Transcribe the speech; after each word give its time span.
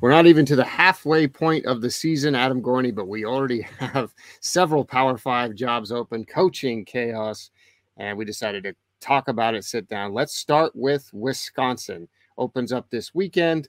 We're 0.00 0.10
not 0.10 0.26
even 0.26 0.44
to 0.46 0.56
the 0.56 0.64
halfway 0.64 1.26
point 1.26 1.64
of 1.64 1.80
the 1.80 1.90
season, 1.90 2.34
Adam 2.34 2.60
Gorney, 2.60 2.94
but 2.94 3.08
we 3.08 3.24
already 3.24 3.62
have 3.78 4.14
several 4.40 4.84
Power 4.84 5.16
Five 5.16 5.54
jobs 5.54 5.90
open, 5.90 6.24
coaching 6.24 6.84
chaos, 6.84 7.50
and 7.96 8.18
we 8.18 8.24
decided 8.24 8.64
to 8.64 8.74
talk 9.00 9.28
about 9.28 9.54
it, 9.54 9.64
sit 9.64 9.88
down. 9.88 10.12
Let's 10.12 10.34
start 10.34 10.72
with 10.74 11.08
Wisconsin. 11.14 12.08
Opens 12.36 12.72
up 12.72 12.90
this 12.90 13.14
weekend. 13.14 13.68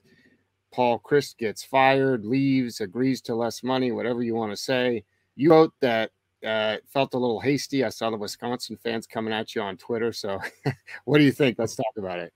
Paul 0.70 1.00
Chryst 1.00 1.38
gets 1.38 1.64
fired, 1.64 2.26
leaves, 2.26 2.82
agrees 2.82 3.22
to 3.22 3.34
less 3.34 3.62
money, 3.62 3.90
whatever 3.90 4.22
you 4.22 4.34
want 4.34 4.52
to 4.52 4.56
say. 4.56 5.04
You 5.34 5.50
wrote 5.50 5.72
that 5.80 6.10
uh, 6.44 6.76
felt 6.86 7.14
a 7.14 7.18
little 7.18 7.40
hasty. 7.40 7.84
I 7.84 7.88
saw 7.88 8.10
the 8.10 8.18
Wisconsin 8.18 8.76
fans 8.76 9.06
coming 9.06 9.32
at 9.32 9.54
you 9.54 9.62
on 9.62 9.78
Twitter. 9.78 10.12
So, 10.12 10.38
what 11.04 11.18
do 11.18 11.24
you 11.24 11.32
think? 11.32 11.58
Let's 11.58 11.74
talk 11.74 11.94
about 11.96 12.18
it. 12.18 12.32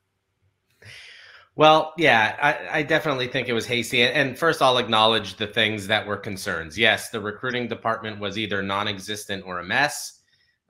Well, 1.54 1.92
yeah, 1.98 2.36
I, 2.40 2.78
I, 2.78 2.82
definitely 2.82 3.28
think 3.28 3.46
it 3.46 3.52
was 3.52 3.66
hasty. 3.66 4.02
And 4.02 4.38
first, 4.38 4.62
I'll 4.62 4.78
acknowledge 4.78 5.36
the 5.36 5.46
things 5.46 5.86
that 5.86 6.06
were 6.06 6.16
concerns. 6.16 6.78
Yes, 6.78 7.10
the 7.10 7.20
recruiting 7.20 7.68
department 7.68 8.18
was 8.20 8.38
either 8.38 8.62
non 8.62 8.88
existent 8.88 9.44
or 9.46 9.58
a 9.58 9.64
mess. 9.64 10.20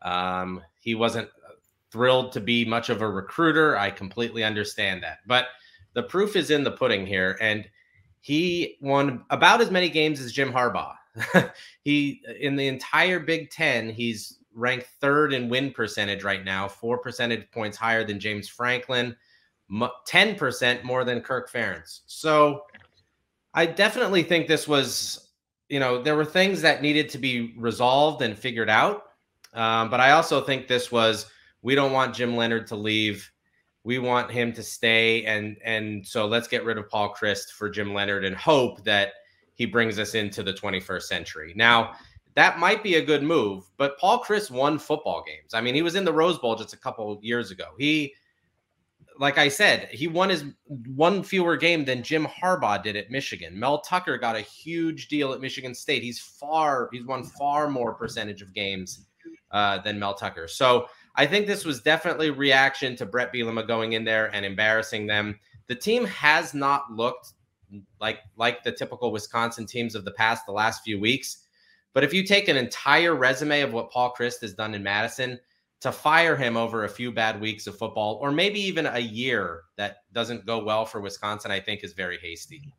Um, 0.02 0.60
he 0.80 0.96
wasn't 0.96 1.28
thrilled 1.92 2.32
to 2.32 2.41
be 2.41 2.64
much 2.64 2.88
of 2.91 3.00
a 3.00 3.08
recruiter. 3.08 3.78
I 3.78 3.91
completely 3.91 4.42
understand 4.42 5.05
that. 5.05 5.18
But 5.27 5.46
the 5.92 6.02
proof 6.02 6.34
is 6.34 6.50
in 6.50 6.64
the 6.64 6.72
pudding 6.72 7.06
here. 7.06 7.36
And 7.41 7.69
he 8.20 8.78
won 8.80 9.24
about 9.30 9.60
as 9.60 9.70
many 9.70 9.88
games 9.88 10.20
as 10.20 10.33
Jim 10.33 10.52
Harbaugh. 10.52 10.94
he, 11.84 12.22
in 12.41 12.56
the 12.56 12.66
entire 12.66 13.20
Big 13.20 13.50
Ten, 13.50 13.91
he's 13.91 14.38
ranked 14.55 14.86
third 15.00 15.33
in 15.33 15.48
win 15.48 15.72
percentage 15.72 16.24
right 16.24 16.44
now, 16.44 16.66
four 16.66 16.98
percentage 16.98 17.50
points 17.52 17.77
higher 17.77 18.05
than 18.05 18.19
James 18.19 18.48
Franklin. 18.48 19.14
10% 19.72 20.82
more 20.84 21.04
than 21.04 21.20
Kirk 21.20 21.50
Ferentz. 21.50 22.00
So 22.06 22.64
I 23.54 23.66
definitely 23.66 24.22
think 24.22 24.46
this 24.46 24.68
was, 24.68 25.30
you 25.68 25.80
know, 25.80 26.02
there 26.02 26.16
were 26.16 26.24
things 26.24 26.60
that 26.62 26.83
needed 26.83 27.08
to 27.10 27.19
be 27.19 27.55
resolved 27.56 28.22
and 28.22 28.36
figured 28.36 28.70
out. 28.70 29.05
Um, 29.55 29.91
but 29.91 30.00
I 30.00 30.12
also 30.12 30.41
think 30.41 30.66
this 30.69 30.92
was, 30.92 31.27
we 31.62 31.74
don't 31.74 31.92
want 31.92 32.14
Jim 32.14 32.36
Leonhard 32.36 32.66
to 32.69 32.77
leave. 32.77 33.30
We 33.84 33.98
want 33.98 34.30
him 34.30 34.52
to 34.55 34.62
stay. 34.62 35.24
And, 35.24 35.56
and 35.64 36.06
so 36.06 36.27
let's 36.27 36.48
get 36.48 36.64
rid 36.64 36.78
of 36.78 36.88
Paul 36.88 37.14
Chryst 37.14 37.52
for 37.52 37.69
Jim 37.69 37.92
Leonhard 37.94 38.25
and 38.25 38.36
hope 38.36 38.84
that 38.84 39.12
he 39.54 39.66
brings 39.66 39.98
us 39.98 40.14
into 40.14 40.42
the 40.42 40.52
21st 40.52 41.02
century. 41.02 41.52
Now, 41.56 41.94
that 42.34 42.58
might 42.58 42.82
be 42.82 42.94
a 42.94 43.04
good 43.04 43.22
move, 43.22 43.64
but 43.77 43.98
Paul 43.98 44.25
Chryst 44.25 44.50
won 44.50 44.78
football 44.78 45.22
games. 45.27 45.52
I 45.52 45.60
mean, 45.60 45.75
he 45.75 45.82
was 45.82 45.94
in 45.94 46.04
the 46.04 46.12
Rose 46.12 46.38
Bowl 46.38 46.56
just 46.56 46.72
a 46.72 46.78
couple 46.78 47.19
years 47.22 47.50
ago. 47.50 47.66
He, 47.77 48.14
like 49.18 49.38
I 49.38 49.48
said, 49.48 49.88
he 49.91 50.08
won 50.08 50.30
his 50.30 50.44
one 50.66 51.22
fewer 51.22 51.56
game 51.56 51.84
than 51.84 52.02
Jim 52.02 52.27
Harbaugh 52.27 52.82
did 52.82 52.96
at 52.96 53.10
Michigan. 53.10 53.58
Mel 53.58 53.80
Tucker 53.80 54.19
got 54.19 54.36
a 54.36 54.41
huge 54.41 55.08
deal 55.08 55.32
at 55.32 55.41
Michigan 55.41 55.74
State. 55.74 56.02
He's 56.02 56.19
far 56.19 56.88
he's 56.92 57.04
won 57.04 57.24
far 57.24 57.69
more 57.69 57.94
percentage 57.94 58.42
of 58.42 58.54
games 58.54 59.06
uh, 59.50 59.78
than 59.78 59.98
Mel 59.98 60.14
Tucker. 60.14 60.48
So 60.48 60.86
I 61.14 61.27
think 61.27 61.46
this 61.46 61.64
was 61.64 61.82
definitely 61.82 62.30
reaction 62.30 62.96
to 62.96 63.06
Bret 63.06 63.32
Bielema 63.32 63.66
going 63.66 63.92
in 63.92 64.04
there 64.04 64.34
and 64.34 64.44
embarrassing 64.44 65.06
them. 65.06 65.38
The 65.69 65.74
team 65.74 66.04
has 66.06 66.54
not 66.54 66.91
looked 66.91 67.32
like 68.00 68.20
like 68.36 68.62
the 68.64 68.72
typical 68.72 69.12
Wisconsin 69.12 69.66
teams 69.66 69.94
of 69.94 70.04
the 70.04 70.12
past 70.12 70.47
the 70.47 70.52
last 70.52 70.82
few 70.82 70.98
weeks. 70.98 71.47
But 71.94 72.04
if 72.04 72.14
you 72.14 72.24
take 72.24 72.48
an 72.48 72.56
entire 72.56 73.14
resume 73.14 73.60
of 73.60 73.72
what 73.72 73.91
Paul 73.91 74.14
Chryst 74.19 74.41
has 74.41 74.54
done 74.54 74.74
in 74.74 74.82
Madison, 74.82 75.38
to 75.83 75.91
fire 75.91 76.36
him 76.36 76.56
over 76.56 76.84
a 76.84 76.88
few 76.88 77.11
bad 77.11 77.41
weeks 77.41 77.66
of 77.66 77.77
football 77.77 78.19
or 78.22 78.30
maybe 78.30 78.61
even 78.61 78.86
a 78.86 79.00
year 79.00 79.62
that 79.77 79.97
doesn't 80.12 80.47
go 80.47 80.62
well 80.62 80.86
for 80.86 81.00
Wisconsin, 81.00 81.50
I 81.50 81.58
think 81.58 81.83
is 81.83 81.92
very 81.92 82.19
hasty. 82.19 82.72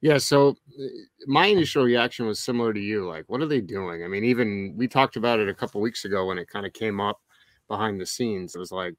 Yeah, 0.00 0.18
so 0.18 0.50
uh, 0.50 0.84
my 1.26 1.46
initial 1.46 1.82
reaction 1.82 2.26
was 2.26 2.38
similar 2.38 2.72
to 2.72 2.80
you. 2.80 3.08
Like, 3.08 3.24
what 3.26 3.40
are 3.40 3.46
they 3.46 3.60
doing? 3.60 4.04
I 4.04 4.06
mean, 4.06 4.22
even 4.22 4.74
we 4.76 4.86
talked 4.86 5.16
about 5.16 5.40
it 5.40 5.48
a 5.48 5.54
couple 5.54 5.80
weeks 5.80 6.04
ago 6.04 6.26
when 6.26 6.38
it 6.38 6.48
kind 6.48 6.66
of 6.66 6.72
came 6.72 7.00
up 7.00 7.20
behind 7.66 8.00
the 8.00 8.06
scenes. 8.06 8.54
It 8.54 8.60
was 8.60 8.70
like, 8.70 8.94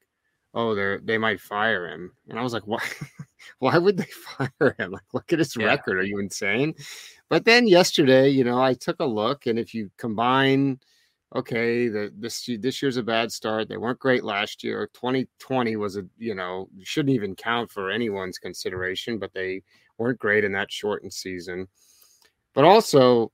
oh, 0.56 0.74
they 0.74 0.98
they 1.04 1.18
might 1.18 1.40
fire 1.40 1.88
him, 1.88 2.12
and 2.30 2.40
I 2.40 2.42
was 2.42 2.54
like, 2.54 2.66
why? 2.66 2.84
why 3.60 3.78
would 3.78 3.98
they 3.98 4.06
fire 4.38 4.76
him? 4.80 4.92
Like, 4.92 5.14
look 5.14 5.32
at 5.34 5.40
his 5.40 5.56
yeah. 5.56 5.68
record. 5.68 6.00
Are 6.00 6.04
you 6.04 6.20
insane? 6.20 6.74
But 7.30 7.46
then 7.46 7.68
yesterday, 7.68 8.30
you 8.30 8.44
know, 8.44 8.62
I 8.62 8.74
took 8.74 9.00
a 9.00 9.06
look, 9.06 9.46
and 9.46 9.60
if 9.60 9.74
you 9.74 9.92
combine, 9.98 10.80
okay, 11.36 11.90
the 11.90 12.12
this 12.18 12.50
this 12.60 12.82
year's 12.82 12.98
a 12.98 13.04
bad 13.04 13.32
start. 13.32 13.70
They 13.70 13.78
weren't 13.78 14.00
great 14.00 14.24
last 14.24 14.64
year. 14.64 14.90
2020 14.94 15.76
was 15.76 15.98
a 15.98 16.06
you 16.18 16.36
know 16.36 16.70
shouldn't 16.84 17.16
even 17.16 17.36
count 17.36 17.72
for 17.72 17.92
anyone's 17.92 18.40
consideration, 18.40 19.20
but 19.20 19.34
they 19.34 19.62
weren't 19.98 20.20
great 20.20 20.44
in 20.44 20.54
that 20.54 20.72
shortened 20.72 21.14
season. 21.14 21.68
But 22.54 22.64
also, 22.64 23.32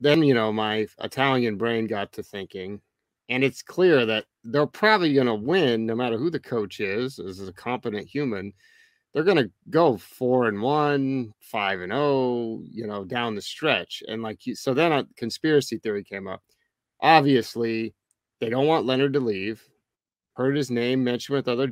then 0.00 0.22
you 0.22 0.34
know, 0.34 0.52
my 0.52 0.86
Italian 0.98 1.56
brain 1.56 1.86
got 1.86 2.12
to 2.12 2.22
thinking, 2.22 2.80
and 3.28 3.42
it's 3.42 3.62
clear 3.62 4.06
that 4.06 4.24
they're 4.44 4.66
probably 4.66 5.14
going 5.14 5.26
to 5.26 5.34
win 5.34 5.86
no 5.86 5.94
matter 5.94 6.18
who 6.18 6.30
the 6.30 6.40
coach 6.40 6.80
is, 6.80 7.18
as 7.18 7.46
a 7.46 7.52
competent 7.52 8.06
human 8.06 8.52
they're 9.14 9.22
going 9.22 9.36
to 9.36 9.50
go 9.70 9.96
four 9.96 10.48
and 10.48 10.60
one, 10.60 11.32
five 11.40 11.80
and 11.80 11.92
oh, 11.94 12.60
you 12.68 12.86
know, 12.86 13.04
down 13.04 13.36
the 13.36 13.42
stretch. 13.42 14.02
And 14.08 14.22
like 14.22 14.44
you, 14.44 14.56
so 14.56 14.74
then 14.74 14.90
a 14.90 15.06
conspiracy 15.16 15.78
theory 15.78 16.02
came 16.02 16.26
up. 16.26 16.42
Obviously, 17.00 17.94
they 18.40 18.50
don't 18.50 18.66
want 18.66 18.86
Leonhard 18.86 19.12
to 19.12 19.20
leave. 19.20 19.62
Heard 20.34 20.56
his 20.56 20.70
name 20.70 21.04
mentioned 21.04 21.36
with 21.36 21.48
other. 21.48 21.70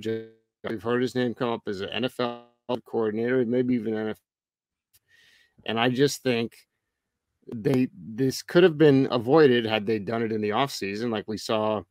We've 0.69 0.83
heard 0.83 1.03
his 1.03 1.17
name 1.17 1.35
come 1.35 1.49
up 1.49 1.63
as 1.67 1.81
an 1.81 2.05
NFL 2.05 2.45
coordinator, 2.87 3.45
maybe 3.45 3.75
even 3.75 3.95
NFL. 3.95 4.15
And 5.67 5.81
I 5.81 5.89
just 5.91 6.23
think 6.23 6.53
they 7.55 7.89
this 7.97 8.43
could 8.43 8.63
have 8.63 8.79
been 8.79 9.09
avoided 9.11 9.67
had 9.67 9.87
they 9.87 9.99
done 9.99 10.23
it 10.23 10.33
in 10.33 10.41
the 10.41 10.51
offseason, 10.51 11.11
like 11.11 11.27
we 11.29 11.39
saw 11.39 11.83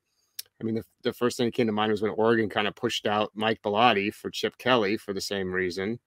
I 0.62 0.64
mean, 0.64 0.76
the, 0.76 0.84
the 1.04 1.14
first 1.14 1.38
thing 1.38 1.48
that 1.48 1.56
came 1.56 1.66
to 1.66 1.74
mind 1.74 1.92
was 1.92 2.04
when 2.04 2.12
Oregon 2.12 2.48
kind 2.48 2.68
of 2.68 2.76
pushed 2.76 3.08
out 3.08 3.32
Mike 3.34 3.62
Bellotti 3.64 4.14
for 4.14 4.30
Chip 4.30 4.58
Kelly 4.60 4.96
for 4.96 5.12
the 5.12 5.22
same 5.22 5.52
reason. 5.52 6.00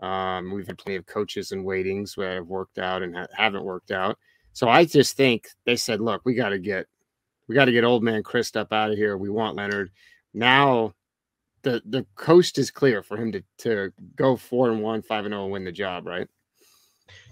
Um, 0.00 0.52
we've 0.52 0.66
had 0.66 0.78
plenty 0.78 0.96
of 0.96 1.06
coaches 1.06 1.50
and 1.50 1.64
waitings 1.64 2.14
that 2.16 2.34
have 2.34 2.46
worked 2.46 2.78
out 2.78 3.02
and 3.02 3.16
ha- 3.16 3.26
haven't 3.34 3.64
worked 3.64 3.90
out. 3.90 4.16
So 4.52 4.68
I 4.68 4.84
just 4.84 5.16
think 5.16 5.48
they 5.64 5.74
said, 5.74 6.00
look, 6.00 6.22
we 6.24 6.34
got 6.34 6.50
to 6.50 6.58
get 6.58 6.86
we 7.48 7.54
got 7.54 7.66
to 7.66 7.72
get 7.72 7.84
old 7.84 8.02
man 8.02 8.22
Chryst 8.22 8.56
up 8.56 8.72
out 8.72 8.90
of 8.90 8.96
here. 8.96 9.16
We 9.16 9.30
want 9.30 9.56
Leonhard 9.56 9.90
Now 10.34 10.94
the 11.62 11.82
the 11.84 12.06
coast 12.14 12.58
is 12.58 12.70
clear 12.70 13.02
for 13.02 13.16
him 13.16 13.32
to 13.32 13.42
to 13.58 13.92
go 14.14 14.36
four 14.36 14.70
and 14.70 14.82
one, 14.82 15.02
five 15.02 15.24
and 15.24 15.32
zero, 15.32 15.42
oh 15.42 15.44
and 15.44 15.52
win 15.52 15.64
the 15.64 15.72
job, 15.72 16.06
right? 16.06 16.28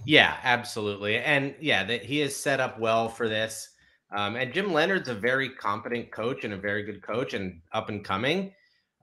Yeah, 0.05 0.37
absolutely. 0.43 1.19
And 1.19 1.55
yeah, 1.61 1.85
that 1.85 2.05
he 2.05 2.21
is 2.21 2.37
set 2.37 2.61
up 2.61 2.79
well 2.79 3.09
for 3.09 3.29
this. 3.29 3.71
Um, 4.15 4.37
and 4.37 4.53
Jim 4.53 4.67
Leonhard's 4.73 5.09
a 5.09 5.15
very 5.15 5.49
competent 5.49 6.13
coach 6.13 6.45
and 6.45 6.55
a 6.55 6.57
very 6.57 6.83
good 6.85 7.03
coach 7.03 7.35
and 7.35 7.61
up 7.73 7.89
and 7.89 8.05
coming. 8.05 8.53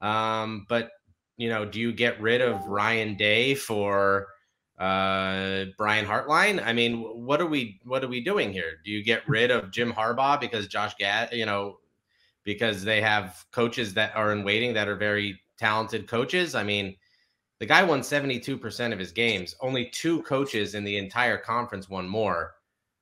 Um, 0.02 0.66
but 0.70 0.92
you 1.38 1.50
know, 1.50 1.66
do 1.66 1.80
you 1.80 1.92
get 1.92 2.22
rid 2.22 2.42
of 2.42 2.66
Ryan 2.68 3.16
Day 3.16 3.56
for 3.56 4.28
uh, 4.80 5.66
Brian 5.78 6.06
Hartline? 6.06 6.64
I 6.64 6.72
mean, 6.74 7.02
what 7.02 7.42
are 7.42 7.48
we 7.48 7.80
what 7.84 8.04
are 8.04 8.08
we 8.08 8.24
doing 8.24 8.54
here? 8.54 8.74
Do 8.86 8.92
you 8.92 9.04
get 9.04 9.28
rid 9.28 9.52
of 9.52 9.72
Jim 9.72 9.92
Harbaugh 9.92 10.40
because 10.40 10.68
Josh 10.68 10.94
Gad, 11.00 11.30
you 11.34 11.46
know, 11.46 11.80
because 12.44 12.84
they 12.84 13.02
have 13.02 13.46
coaches 13.52 13.94
that 13.96 14.16
are 14.16 14.32
in 14.32 14.44
waiting 14.44 14.74
that 14.74 14.88
are 14.88 14.96
very 14.96 15.40
talented 15.58 16.08
coaches? 16.08 16.56
I 16.56 16.64
mean, 16.64 16.96
the 17.62 17.68
guy 17.68 17.84
won 17.84 18.02
72% 18.02 18.92
of 18.92 18.98
his 18.98 19.12
games. 19.12 19.56
Only 19.62 19.86
two 19.86 20.24
coaches 20.24 20.74
in 20.74 20.84
the 20.84 20.98
entire 20.98 21.38
conference 21.38 21.88
won 21.88 22.10
more. 22.10 22.56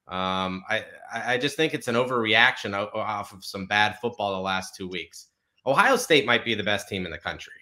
Um, 0.10 0.66
I 0.70 0.84
I 1.14 1.38
just 1.38 1.56
think 1.56 1.74
it's 1.74 1.88
an 1.88 1.96
overreaction 1.96 2.74
off 2.94 3.32
of 3.32 3.46
some 3.46 3.68
bad 3.68 3.98
football 4.02 4.34
the 4.34 4.40
last 4.40 4.76
two 4.76 4.90
weeks. 4.90 5.28
Ohio 5.66 5.96
State 5.96 6.26
might 6.26 6.44
be 6.44 6.56
the 6.56 6.64
best 6.64 6.90
team 6.90 7.06
in 7.06 7.12
the 7.14 7.18
country. 7.18 7.54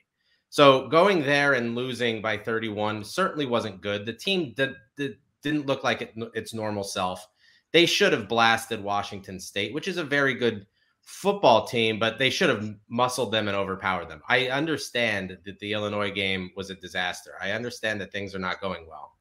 So 0.49 0.87
going 0.87 1.21
there 1.21 1.53
and 1.53 1.75
losing 1.75 2.19
by 2.19 2.35
31 2.35 3.03
certainly 3.03 3.45
wasn't 3.45 3.79
good. 3.79 4.07
The 4.07 4.13
team 4.13 4.53
did, 4.57 4.73
did, 4.95 5.17
didn't 5.43 5.67
look 5.67 5.83
like 5.83 6.01
it, 6.01 6.15
its 6.33 6.55
normal 6.55 6.83
self. 6.83 7.27
They 7.73 7.85
should 7.85 8.11
have 8.11 8.27
blasted 8.27 8.81
Washington 8.81 9.39
State, 9.39 9.71
which 9.71 9.87
is 9.87 9.97
a 9.97 10.03
very 10.03 10.33
good 10.33 10.65
football 11.07 11.65
team, 11.65 11.97
but 11.97 12.19
they 12.19 12.29
should 12.29 12.49
have 12.49 12.75
muscled 12.89 13.31
them 13.31 13.47
and 13.47 13.55
overpowered 13.55 14.09
them. 14.09 14.21
I 14.27 14.49
understand 14.49 15.37
that 15.45 15.57
the 15.57 15.71
Illinois 15.71 16.11
game 16.11 16.51
was 16.57 16.69
a 16.69 16.75
disaster. 16.75 17.31
I 17.41 17.51
understand 17.51 18.01
that 18.01 18.11
things 18.11 18.35
are 18.35 18.39
not 18.39 18.59
going 18.59 18.85
well. 18.89 19.13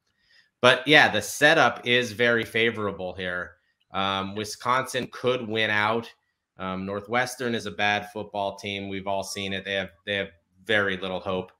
But 0.59 0.85
yeah, 0.85 1.09
the 1.09 1.21
setup 1.21 1.87
is 1.87 2.11
very 2.11 2.43
favorable 2.43 3.13
here. 3.13 3.51
Um, 3.93 4.35
Wisconsin 4.35 5.07
could 5.13 5.47
win 5.47 5.69
out. 5.69 6.11
Um, 6.57 6.85
Northwestern 6.85 7.55
is 7.55 7.67
a 7.67 7.71
bad 7.71 8.11
football 8.11 8.57
team. 8.57 8.89
We've 8.89 9.07
all 9.07 9.23
seen 9.23 9.53
it. 9.53 9.63
They 9.63 9.75
have 9.75 9.91
they 10.05 10.15
have 10.15 10.31
very 10.65 10.97
little 10.97 11.21
hope. 11.21 11.53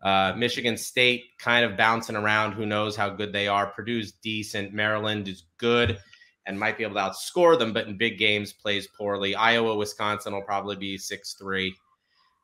Uh, 0.00 0.32
Michigan 0.36 0.76
State 0.76 1.24
kind 1.40 1.64
of 1.64 1.76
bouncing 1.76 2.16
around. 2.16 2.52
Who 2.52 2.66
knows 2.66 2.94
how 2.94 3.08
good 3.08 3.32
they 3.32 3.48
are? 3.48 3.66
Purdue's 3.66 4.12
decent. 4.12 4.72
Maryland 4.72 5.26
is 5.26 5.42
good 5.58 5.98
and 6.46 6.58
might 6.58 6.76
be 6.76 6.84
able 6.84 6.94
to 6.94 7.00
outscore 7.00 7.58
them, 7.58 7.72
but 7.72 7.86
in 7.86 7.96
big 7.96 8.18
games 8.18 8.52
plays 8.52 8.88
poorly. 8.88 9.34
Iowa, 9.34 9.76
Wisconsin 9.76 10.32
will 10.32 10.42
probably 10.42 10.76
be 10.76 10.98
six 10.98 11.34
three, 11.34 11.74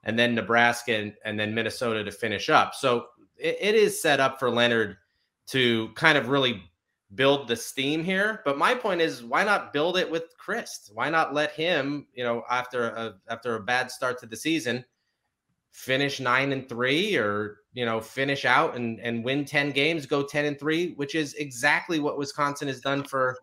and 0.05 0.19
then 0.19 0.35
Nebraska 0.35 0.95
and, 0.95 1.15
and 1.25 1.39
then 1.39 1.55
Minnesota 1.55 2.05
to 2.05 2.13
finish 2.13 2.49
up. 2.49 2.75
So 2.75 3.07
it, 3.37 3.57
it 3.61 3.75
is 3.75 4.01
set 4.01 4.21
up 4.21 4.39
for 4.39 4.51
Leonhard 4.51 4.97
to 5.49 5.89
kind 5.95 6.17
of 6.17 6.29
really 6.29 6.63
build 7.15 7.49
the 7.49 7.57
steam 7.57 8.05
here. 8.05 8.43
But 8.45 8.59
my 8.59 8.75
point 8.75 9.01
is, 9.01 9.25
why 9.25 9.43
not 9.43 9.73
build 9.73 9.97
it 9.97 10.11
with 10.11 10.35
Chryst? 10.39 10.93
Why 10.95 11.09
not 11.09 11.35
let 11.35 11.53
him, 11.53 12.07
you 12.13 12.23
know, 12.23 12.45
after 12.51 12.89
a 12.89 13.15
after 13.29 13.57
a 13.57 13.61
bad 13.61 13.91
start 13.91 14.21
to 14.21 14.27
the 14.27 14.37
season, 14.37 14.85
finish 15.73 16.21
nine 16.21 16.53
and 16.53 16.69
three, 16.69 17.17
or 17.17 17.61
you 17.73 17.85
know, 17.85 18.01
finish 18.01 18.45
out 18.45 18.77
and 18.77 19.01
and 19.01 19.25
win 19.25 19.45
ten 19.45 19.71
games, 19.71 20.07
go 20.07 20.23
ten 20.23 20.45
and 20.45 20.59
three, 20.61 20.93
which 20.95 21.15
is 21.15 21.35
exactly 21.35 21.99
what 21.99 22.19
Wisconsin 22.19 22.69
has 22.69 22.81
done 22.81 23.03
for 23.03 23.37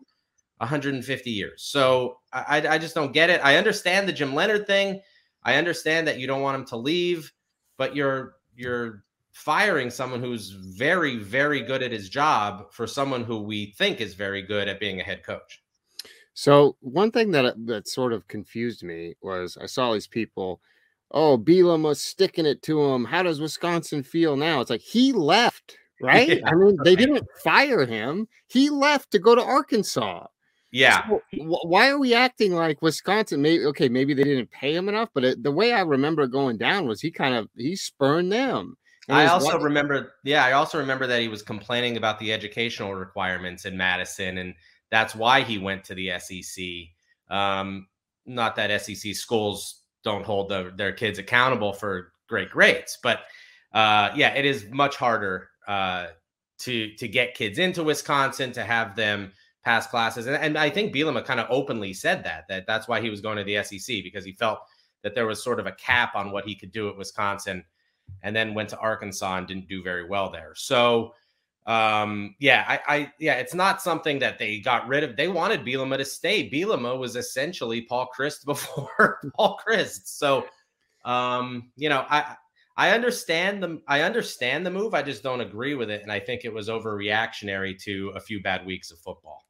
150 0.58 1.30
years. 1.30 1.62
So 1.62 2.18
I 2.32 2.66
I 2.68 2.78
just 2.78 2.94
don't 2.94 3.12
get 3.12 3.30
it. 3.30 3.40
I 3.42 3.56
understand 3.56 4.08
the 4.08 4.12
Jim 4.12 4.34
Leonhard 4.34 4.66
thing. 4.66 5.00
I 5.42 5.56
understand 5.56 6.08
that 6.08 6.18
you 6.18 6.26
don't 6.26 6.42
want 6.42 6.58
him 6.58 6.66
to 6.66 6.76
leave, 6.76 7.32
but 7.76 7.94
you're 7.94 8.36
you're 8.54 9.04
firing 9.36 9.90
someone 9.90 10.22
who's 10.22 10.48
very, 10.50 11.18
very 11.18 11.60
good 11.60 11.82
at 11.82 11.92
his 11.92 12.08
job 12.08 12.72
for 12.72 12.86
someone 12.86 13.22
who 13.22 13.38
we 13.38 13.66
think 13.76 14.00
is 14.00 14.14
very 14.14 14.40
good 14.40 14.66
at 14.66 14.80
being 14.80 14.98
a 14.98 15.04
head 15.04 15.22
coach. 15.22 15.62
So 16.32 16.76
one 16.80 17.10
thing 17.10 17.32
that 17.32 17.54
that 17.66 17.86
sort 17.86 18.14
of 18.14 18.26
confused 18.28 18.82
me 18.82 19.14
was 19.20 19.58
I 19.60 19.66
saw 19.66 19.92
these 19.92 20.06
people, 20.06 20.62
oh, 21.10 21.36
Bielema 21.36 21.82
was 21.82 22.00
sticking 22.00 22.46
it 22.46 22.62
to 22.62 22.82
him. 22.82 23.04
How 23.04 23.22
does 23.22 23.40
Wisconsin 23.40 24.02
feel 24.02 24.36
now? 24.36 24.60
It's 24.60 24.70
like 24.70 24.80
he 24.80 25.12
left, 25.12 25.76
right? 26.00 26.28
Yeah, 26.40 26.48
I 26.50 26.54
mean, 26.54 26.76
they 26.82 26.96
didn't 26.96 27.26
fire 27.44 27.84
him. 27.84 28.28
He 28.48 28.70
left 28.70 29.10
to 29.12 29.18
go 29.18 29.34
to 29.34 29.42
Arkansas. 29.42 30.26
Yeah. 30.76 31.08
So 31.08 31.22
why 31.38 31.88
are 31.88 31.98
we 31.98 32.12
acting 32.12 32.52
like 32.52 32.82
Wisconsin? 32.82 33.40
Maybe 33.40 33.64
okay, 33.66 33.88
maybe 33.88 34.12
they 34.12 34.24
didn't 34.24 34.50
pay 34.50 34.74
him 34.74 34.90
enough, 34.90 35.08
but 35.14 35.24
it, 35.24 35.42
the 35.42 35.50
way 35.50 35.72
I 35.72 35.80
remember 35.80 36.26
going 36.26 36.58
down 36.58 36.86
was 36.86 37.00
he 37.00 37.10
kind 37.10 37.34
of 37.34 37.48
he 37.56 37.76
spurned 37.76 38.30
them. 38.30 38.76
I 39.08 39.26
also 39.26 39.58
remember, 39.58 40.14
yeah, 40.24 40.44
I 40.44 40.52
also 40.52 40.78
remember 40.78 41.06
that 41.06 41.22
he 41.22 41.28
was 41.28 41.40
complaining 41.40 41.96
about 41.96 42.18
the 42.18 42.32
educational 42.32 42.94
requirements 42.94 43.64
in 43.64 43.76
Madison, 43.76 44.38
and 44.38 44.52
that's 44.90 45.14
why 45.14 45.42
he 45.42 45.58
went 45.58 45.84
to 45.84 45.94
the 45.94 46.12
SEC. 46.18 46.64
Um, 47.30 47.86
not 48.26 48.56
that 48.56 48.82
SEC 48.82 49.14
schools 49.14 49.82
don't 50.02 50.26
hold 50.26 50.48
the, 50.48 50.72
their 50.76 50.92
kids 50.92 51.20
accountable 51.20 51.72
for 51.72 52.12
great 52.28 52.50
grades, 52.50 52.98
but 53.02 53.20
uh, 53.72 54.10
yeah, 54.14 54.34
it 54.34 54.44
is 54.44 54.66
much 54.70 54.96
harder 54.96 55.48
uh, 55.68 56.08
to 56.58 56.94
to 56.96 57.08
get 57.08 57.34
kids 57.34 57.58
into 57.58 57.82
Wisconsin 57.84 58.52
to 58.52 58.64
have 58.64 58.96
them 58.96 59.32
pass 59.66 59.88
classes, 59.88 60.28
and, 60.28 60.36
and 60.36 60.56
I 60.56 60.70
think 60.70 60.94
Bielema 60.94 61.24
kind 61.24 61.40
of 61.40 61.48
openly 61.50 61.92
said 61.92 62.22
that 62.22 62.46
that 62.48 62.68
that's 62.68 62.86
why 62.86 63.00
he 63.00 63.10
was 63.10 63.20
going 63.20 63.36
to 63.36 63.42
the 63.42 63.64
SEC 63.64 64.04
because 64.04 64.24
he 64.24 64.30
felt 64.30 64.60
that 65.02 65.16
there 65.16 65.26
was 65.26 65.42
sort 65.42 65.58
of 65.58 65.66
a 65.66 65.72
cap 65.72 66.14
on 66.14 66.30
what 66.30 66.46
he 66.46 66.54
could 66.54 66.70
do 66.70 66.88
at 66.88 66.96
Wisconsin 66.96 67.64
and 68.22 68.34
then 68.34 68.54
went 68.54 68.68
to 68.68 68.78
Arkansas 68.78 69.36
and 69.36 69.48
didn't 69.48 69.66
do 69.68 69.82
very 69.82 70.08
well 70.08 70.30
there. 70.30 70.52
So, 70.54 71.14
um, 71.66 72.36
yeah, 72.38 72.64
I, 72.68 72.94
I, 72.96 73.12
yeah, 73.18 73.34
it's 73.34 73.54
not 73.54 73.82
something 73.82 74.20
that 74.20 74.38
they 74.38 74.60
got 74.60 74.86
rid 74.86 75.02
of. 75.02 75.16
They 75.16 75.26
wanted 75.26 75.64
Bielema 75.64 75.96
to 75.96 76.04
stay. 76.04 76.48
Bielema 76.48 76.96
was 76.96 77.16
essentially 77.16 77.82
Paul 77.82 78.08
Chryst 78.16 78.44
before 78.44 79.18
Paul 79.34 79.58
Chryst. 79.66 80.06
So, 80.06 80.46
um, 81.04 81.72
you 81.74 81.88
know, 81.88 82.06
I, 82.08 82.36
I 82.76 82.90
understand 82.90 83.64
the, 83.64 83.82
I 83.88 84.02
understand 84.02 84.64
the 84.64 84.70
move. 84.70 84.94
I 84.94 85.02
just 85.02 85.24
don't 85.24 85.40
agree 85.40 85.74
with 85.74 85.90
it, 85.90 86.02
and 86.02 86.12
I 86.12 86.20
think 86.20 86.44
it 86.44 86.52
was 86.52 86.68
overreactionary 86.68 87.82
to 87.82 88.12
a 88.14 88.20
few 88.20 88.40
bad 88.40 88.64
weeks 88.64 88.92
of 88.92 88.98
football. 88.98 89.45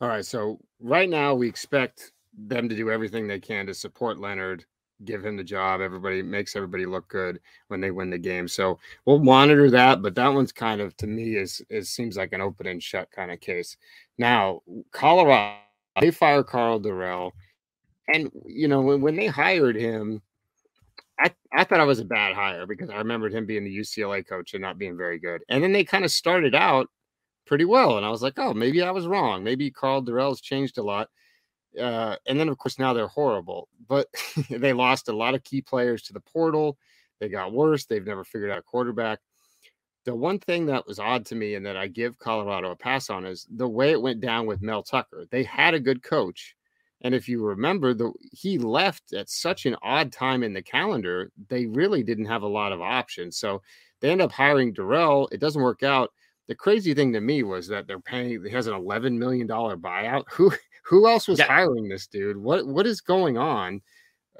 All 0.00 0.08
right, 0.08 0.24
so 0.24 0.58
right 0.80 1.08
now 1.08 1.34
we 1.34 1.46
expect 1.48 2.12
them 2.34 2.68
to 2.68 2.76
do 2.76 2.90
everything 2.90 3.26
they 3.26 3.38
can 3.38 3.66
to 3.66 3.74
support 3.74 4.18
Leonhard, 4.18 4.64
give 5.04 5.24
him 5.24 5.36
the 5.36 5.44
job. 5.44 5.82
Everybody 5.82 6.22
makes 6.22 6.56
everybody 6.56 6.86
look 6.86 7.06
good 7.08 7.38
when 7.68 7.82
they 7.82 7.90
win 7.90 8.08
the 8.08 8.18
game. 8.18 8.48
So 8.48 8.78
we'll 9.04 9.18
monitor 9.18 9.70
that. 9.70 10.00
But 10.00 10.14
that 10.14 10.28
one's 10.28 10.52
kind 10.52 10.80
of 10.80 10.96
to 10.98 11.06
me 11.06 11.36
is 11.36 11.60
it 11.68 11.86
seems 11.86 12.16
like 12.16 12.32
an 12.32 12.40
open 12.40 12.66
and 12.66 12.82
shut 12.82 13.10
kind 13.10 13.30
of 13.30 13.40
case. 13.40 13.76
Now 14.16 14.62
Colorado 14.90 15.58
they 16.00 16.10
fire 16.10 16.42
Karl 16.42 16.80
Dorrell, 16.80 17.32
and 18.08 18.30
you 18.46 18.68
know 18.68 18.80
when, 18.80 19.00
when 19.00 19.16
they 19.16 19.26
hired 19.26 19.76
him. 19.76 20.22
I, 21.22 21.30
I 21.52 21.64
thought 21.64 21.80
I 21.80 21.84
was 21.84 21.98
a 21.98 22.04
bad 22.06 22.34
hire 22.34 22.66
because 22.66 22.88
I 22.88 22.96
remembered 22.96 23.34
him 23.34 23.44
being 23.44 23.64
the 23.64 23.76
UCLA 23.76 24.26
coach 24.26 24.54
and 24.54 24.62
not 24.62 24.78
being 24.78 24.96
very 24.96 25.18
good. 25.18 25.42
And 25.50 25.62
then 25.62 25.70
they 25.70 25.84
kind 25.84 26.02
of 26.02 26.10
started 26.10 26.54
out 26.54 26.88
pretty 27.50 27.64
well. 27.64 27.96
And 27.96 28.06
I 28.06 28.10
was 28.10 28.22
like, 28.22 28.38
oh, 28.38 28.54
maybe 28.54 28.80
I 28.80 28.92
was 28.92 29.08
wrong. 29.08 29.42
Maybe 29.42 29.72
Karl 29.72 30.04
Dorrell's 30.04 30.40
changed 30.40 30.78
a 30.78 30.84
lot. 30.84 31.08
Uh, 31.78 32.14
and 32.28 32.38
then 32.38 32.48
of 32.48 32.56
course 32.58 32.78
now 32.78 32.92
they're 32.92 33.08
horrible. 33.08 33.68
But 33.88 34.06
they 34.50 34.72
lost 34.72 35.08
a 35.08 35.16
lot 35.16 35.34
of 35.34 35.42
key 35.42 35.60
players 35.60 36.02
to 36.02 36.12
the 36.12 36.20
portal. 36.20 36.78
They 37.18 37.28
got 37.28 37.52
worse. 37.52 37.86
They've 37.86 38.06
never 38.06 38.22
figured 38.22 38.52
out 38.52 38.64
quarterback. 38.66 39.18
The 40.04 40.14
one 40.14 40.38
thing 40.38 40.66
that 40.66 40.86
was 40.86 41.00
odd 41.00 41.26
to 41.26 41.34
me 41.34 41.56
and 41.56 41.66
that 41.66 41.76
I 41.76 41.88
give 41.88 42.20
Colorado 42.20 42.70
a 42.70 42.76
pass 42.76 43.10
on 43.10 43.26
is 43.26 43.48
the 43.50 43.68
way 43.68 43.90
it 43.90 44.00
went 44.00 44.20
down 44.20 44.46
with 44.46 44.62
Mel 44.62 44.84
Tucker. 44.84 45.24
They 45.32 45.42
had 45.42 45.74
a 45.74 45.80
good 45.80 46.04
coach. 46.04 46.54
And 47.00 47.16
if 47.16 47.28
you 47.28 47.42
remember, 47.42 47.94
the 47.94 48.12
he 48.32 48.58
left 48.58 49.12
at 49.12 49.28
such 49.28 49.66
an 49.66 49.74
odd 49.82 50.12
time 50.12 50.44
in 50.44 50.52
the 50.52 50.62
calendar, 50.62 51.32
they 51.48 51.66
really 51.66 52.04
didn't 52.04 52.26
have 52.26 52.42
a 52.42 52.48
lot 52.48 52.70
of 52.70 52.80
options. 52.80 53.38
So 53.38 53.60
they 54.00 54.10
end 54.10 54.22
up 54.22 54.30
hiring 54.30 54.72
Dorrell. 54.72 55.26
It 55.32 55.40
doesn't 55.40 55.60
work 55.60 55.82
out. 55.82 56.12
The 56.50 56.56
crazy 56.56 56.94
thing 56.94 57.12
to 57.12 57.20
me 57.20 57.44
was 57.44 57.68
that 57.68 57.86
they're 57.86 58.00
paying. 58.00 58.44
He 58.44 58.50
has 58.50 58.66
an 58.66 58.74
eleven 58.74 59.16
million 59.16 59.46
dollar 59.46 59.76
buyout. 59.76 60.24
Who 60.32 60.52
who 60.82 61.08
else 61.08 61.28
was 61.28 61.38
yeah. 61.38 61.46
hiring 61.46 61.88
this 61.88 62.08
dude? 62.08 62.36
What 62.36 62.66
what 62.66 62.88
is 62.88 63.00
going 63.00 63.38
on? 63.38 63.80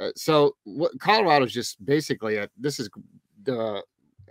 Uh, 0.01 0.11
so 0.17 0.57
what 0.65 0.99
Colorado's 0.99 1.53
just 1.53 1.85
basically 1.87 2.39
a, 2.39 2.49
this 2.59 2.81
is 2.81 2.91
the 3.45 3.81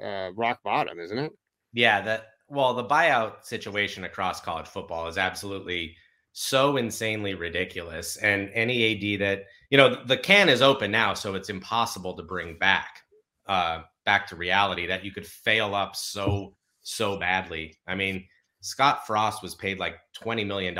uh, 0.04 0.31
rock 0.36 0.62
bottom, 0.62 1.00
isn't 1.00 1.18
it? 1.18 1.31
Yeah, 1.72 2.02
that 2.02 2.31
well, 2.50 2.74
the 2.74 2.84
buyout 2.84 3.46
situation 3.46 4.04
across 4.04 4.42
college 4.42 4.68
football 4.68 5.08
is 5.08 5.18
absolutely 5.18 5.96
so 6.34 6.76
insanely 6.76 7.34
ridiculous. 7.34 8.18
And 8.18 8.50
any 8.54 9.16
AD 9.16 9.22
that 9.22 9.46
you 9.70 9.78
know, 9.78 10.04
the 10.04 10.18
can 10.18 10.50
is 10.50 10.62
open 10.62 10.92
now, 10.92 11.14
so 11.14 11.34
it's 11.34 11.50
impossible 11.50 12.18
to 12.18 12.24
bring 12.24 12.58
back 12.58 13.04
uh, 13.48 13.84
back 14.06 14.28
to 14.28 14.36
reality 14.36 14.86
that 14.88 15.06
you 15.06 15.14
could 15.14 15.26
fail 15.26 15.74
up 15.74 15.96
so 15.96 16.56
so 16.81 17.18
badly. 17.18 17.78
I 17.88 17.96
mean, 17.96 18.26
Scott 18.62 19.08
Frost 19.08 19.42
was 19.42 19.56
paid 19.56 19.80
like 19.80 19.96
$20 20.22 20.46
million 20.46 20.78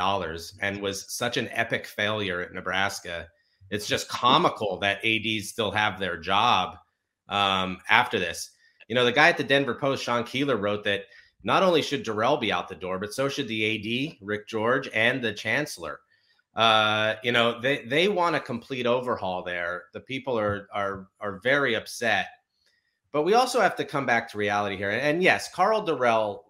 and 0.60 0.82
was 0.82 1.12
such 1.12 1.36
an 1.36 1.48
epic 1.52 1.86
failure 1.86 2.40
at 2.40 2.52
Nebraska. 2.52 3.26
It's 3.70 3.86
just 3.86 4.08
comical 4.08 4.78
that 4.80 5.04
ADs 5.04 5.48
still 5.48 5.70
have 5.70 5.98
their 5.98 6.18
job 6.18 6.76
um, 7.28 7.78
after 7.88 8.18
this. 8.18 8.50
You 8.88 8.94
know, 8.94 9.04
the 9.04 9.12
guy 9.12 9.28
at 9.28 9.36
the 9.36 9.44
Denver 9.44 9.74
Post, 9.74 10.02
Sean 10.02 10.24
Keeler, 10.24 10.56
wrote 10.56 10.84
that 10.84 11.04
not 11.42 11.62
only 11.62 11.80
should 11.80 12.04
Dorrell 12.04 12.40
be 12.40 12.52
out 12.52 12.68
the 12.68 12.74
door, 12.74 12.98
but 12.98 13.14
so 13.14 13.28
should 13.28 13.48
the 13.48 14.10
AD, 14.10 14.16
Rick 14.20 14.48
George, 14.48 14.88
and 14.92 15.22
the 15.22 15.32
Chancellor. 15.32 16.00
Uh, 16.54 17.14
you 17.22 17.30
know, 17.30 17.60
they 17.60 17.84
they 17.84 18.08
want 18.08 18.34
a 18.34 18.40
complete 18.40 18.86
overhaul 18.86 19.44
there. 19.44 19.84
The 19.94 20.00
people 20.00 20.38
are 20.38 20.66
are 20.74 21.06
are 21.20 21.40
very 21.42 21.76
upset. 21.76 22.26
But 23.12 23.22
we 23.22 23.34
also 23.34 23.60
have 23.60 23.76
to 23.76 23.84
come 23.84 24.06
back 24.06 24.30
to 24.30 24.38
reality 24.38 24.76
here. 24.76 24.90
And 24.90 25.22
yes, 25.22 25.52
Karl 25.52 25.84
Dorrell 25.84 26.42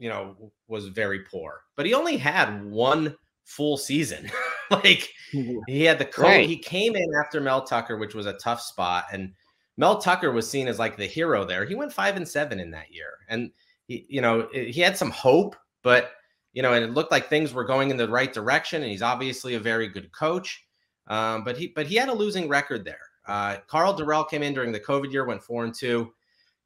you 0.00 0.08
know, 0.08 0.34
was 0.66 0.88
very 0.88 1.20
poor. 1.20 1.60
But 1.76 1.86
he 1.86 1.94
only 1.94 2.16
had 2.16 2.64
one 2.64 3.14
full 3.44 3.76
season. 3.76 4.28
like 4.70 5.08
he 5.30 5.84
had 5.84 5.98
the 5.98 6.06
coach. 6.06 6.24
Right. 6.24 6.48
He 6.48 6.56
came 6.56 6.96
in 6.96 7.14
after 7.22 7.40
Mel 7.40 7.62
Tucker, 7.62 7.98
which 7.98 8.14
was 8.14 8.26
a 8.26 8.32
tough 8.34 8.60
spot, 8.60 9.04
and 9.12 9.32
Mel 9.76 10.00
Tucker 10.00 10.32
was 10.32 10.50
seen 10.50 10.66
as 10.66 10.78
like 10.78 10.96
the 10.96 11.06
hero 11.06 11.44
there. 11.44 11.64
He 11.64 11.74
went 11.76 11.92
five 11.92 12.16
and 12.16 12.26
seven 12.26 12.58
in 12.58 12.70
that 12.72 12.92
year, 12.92 13.10
and 13.28 13.50
he, 13.86 14.06
you 14.08 14.20
know, 14.20 14.48
he 14.52 14.80
had 14.80 14.96
some 14.96 15.10
hope, 15.10 15.54
but 15.82 16.12
you 16.52 16.62
know, 16.62 16.72
and 16.72 16.84
it 16.84 16.92
looked 16.92 17.12
like 17.12 17.28
things 17.28 17.52
were 17.52 17.64
going 17.64 17.90
in 17.90 17.96
the 17.96 18.08
right 18.08 18.32
direction. 18.32 18.82
And 18.82 18.90
he's 18.90 19.02
obviously 19.02 19.54
a 19.54 19.60
very 19.60 19.86
good 19.86 20.10
coach, 20.12 20.64
um, 21.08 21.44
but 21.44 21.58
he 21.58 21.68
but 21.68 21.86
he 21.86 21.96
had 21.96 22.08
a 22.08 22.14
losing 22.14 22.48
record 22.48 22.84
there. 22.86 22.98
Uh, 23.26 23.56
Karl 23.66 23.96
Dorrell 23.96 24.28
came 24.28 24.42
in 24.42 24.54
during 24.54 24.72
the 24.72 24.80
COVID 24.80 25.12
year, 25.12 25.24
went 25.24 25.42
four 25.42 25.64
and 25.64 25.74
two. 25.74 26.12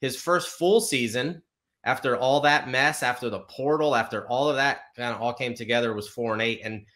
His 0.00 0.16
first 0.16 0.49
full 0.49 0.80
season 0.80 1.42
after 1.84 2.16
all 2.16 2.40
that 2.40 2.68
mess, 2.68 3.02
after 3.02 3.28
the 3.28 3.40
portal, 3.40 3.94
after 3.94 4.26
all 4.28 4.49
of 4.49 4.56
that 4.56 4.94
kind 4.96 5.14
of 5.14 5.20
all 5.20 5.34
came 5.34 5.54
together, 5.54 5.92
was 5.92 6.08
four 6.08 6.32
and 6.32 6.42
eight. 6.42 6.61
And 6.64 6.87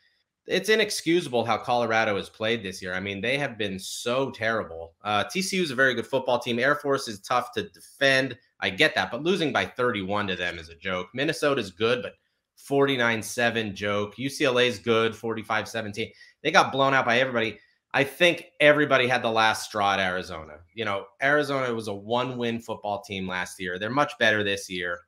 it's 0.46 0.70
inexcusable 0.70 1.44
how 1.44 1.58
Colorado 1.58 2.16
has 2.16 2.30
played 2.30 2.62
this 2.62 2.80
year. 2.80 2.94
I 2.94 3.00
mean, 3.00 3.20
they 3.20 3.36
have 3.36 3.58
been 3.58 3.78
so 3.78 4.30
terrible. 4.30 4.94
Uh, 5.02 5.24
TCU 5.24 5.62
is 5.62 5.70
a 5.70 5.74
very 5.74 5.94
good 5.94 6.06
football 6.06 6.38
team. 6.38 6.58
Air 6.58 6.76
Force 6.76 7.06
is 7.06 7.20
tough 7.20 7.52
to 7.52 7.68
defend. 7.68 8.36
I 8.60 8.70
get 8.70 8.94
that, 8.94 9.10
but 9.10 9.22
losing 9.22 9.52
by 9.52 9.66
31 9.66 10.26
to 10.28 10.36
them 10.36 10.58
is 10.58 10.70
a 10.70 10.74
joke. 10.74 11.08
Minnesota 11.12 11.60
is 11.60 11.70
good, 11.70 12.02
but 12.02 12.14
49 12.56 13.22
7 13.22 13.74
joke. 13.74 14.16
UCLA 14.16 14.66
is 14.66 14.78
good, 14.78 15.14
45 15.14 15.68
17. 15.68 16.10
They 16.42 16.50
got 16.50 16.72
blown 16.72 16.94
out 16.94 17.04
by 17.04 17.20
everybody. 17.20 17.58
I 17.94 18.04
think 18.04 18.46
everybody 18.60 19.08
had 19.08 19.22
the 19.22 19.30
last 19.30 19.64
straw 19.64 19.94
at 19.94 20.00
Arizona. 20.00 20.58
You 20.74 20.84
know, 20.84 21.06
Arizona 21.22 21.72
was 21.72 21.88
a 21.88 21.94
one 21.94 22.36
win 22.36 22.60
football 22.60 23.02
team 23.02 23.26
last 23.26 23.58
year. 23.58 23.78
They're 23.78 23.90
much 23.90 24.12
better 24.18 24.44
this 24.44 24.68
year. 24.68 25.00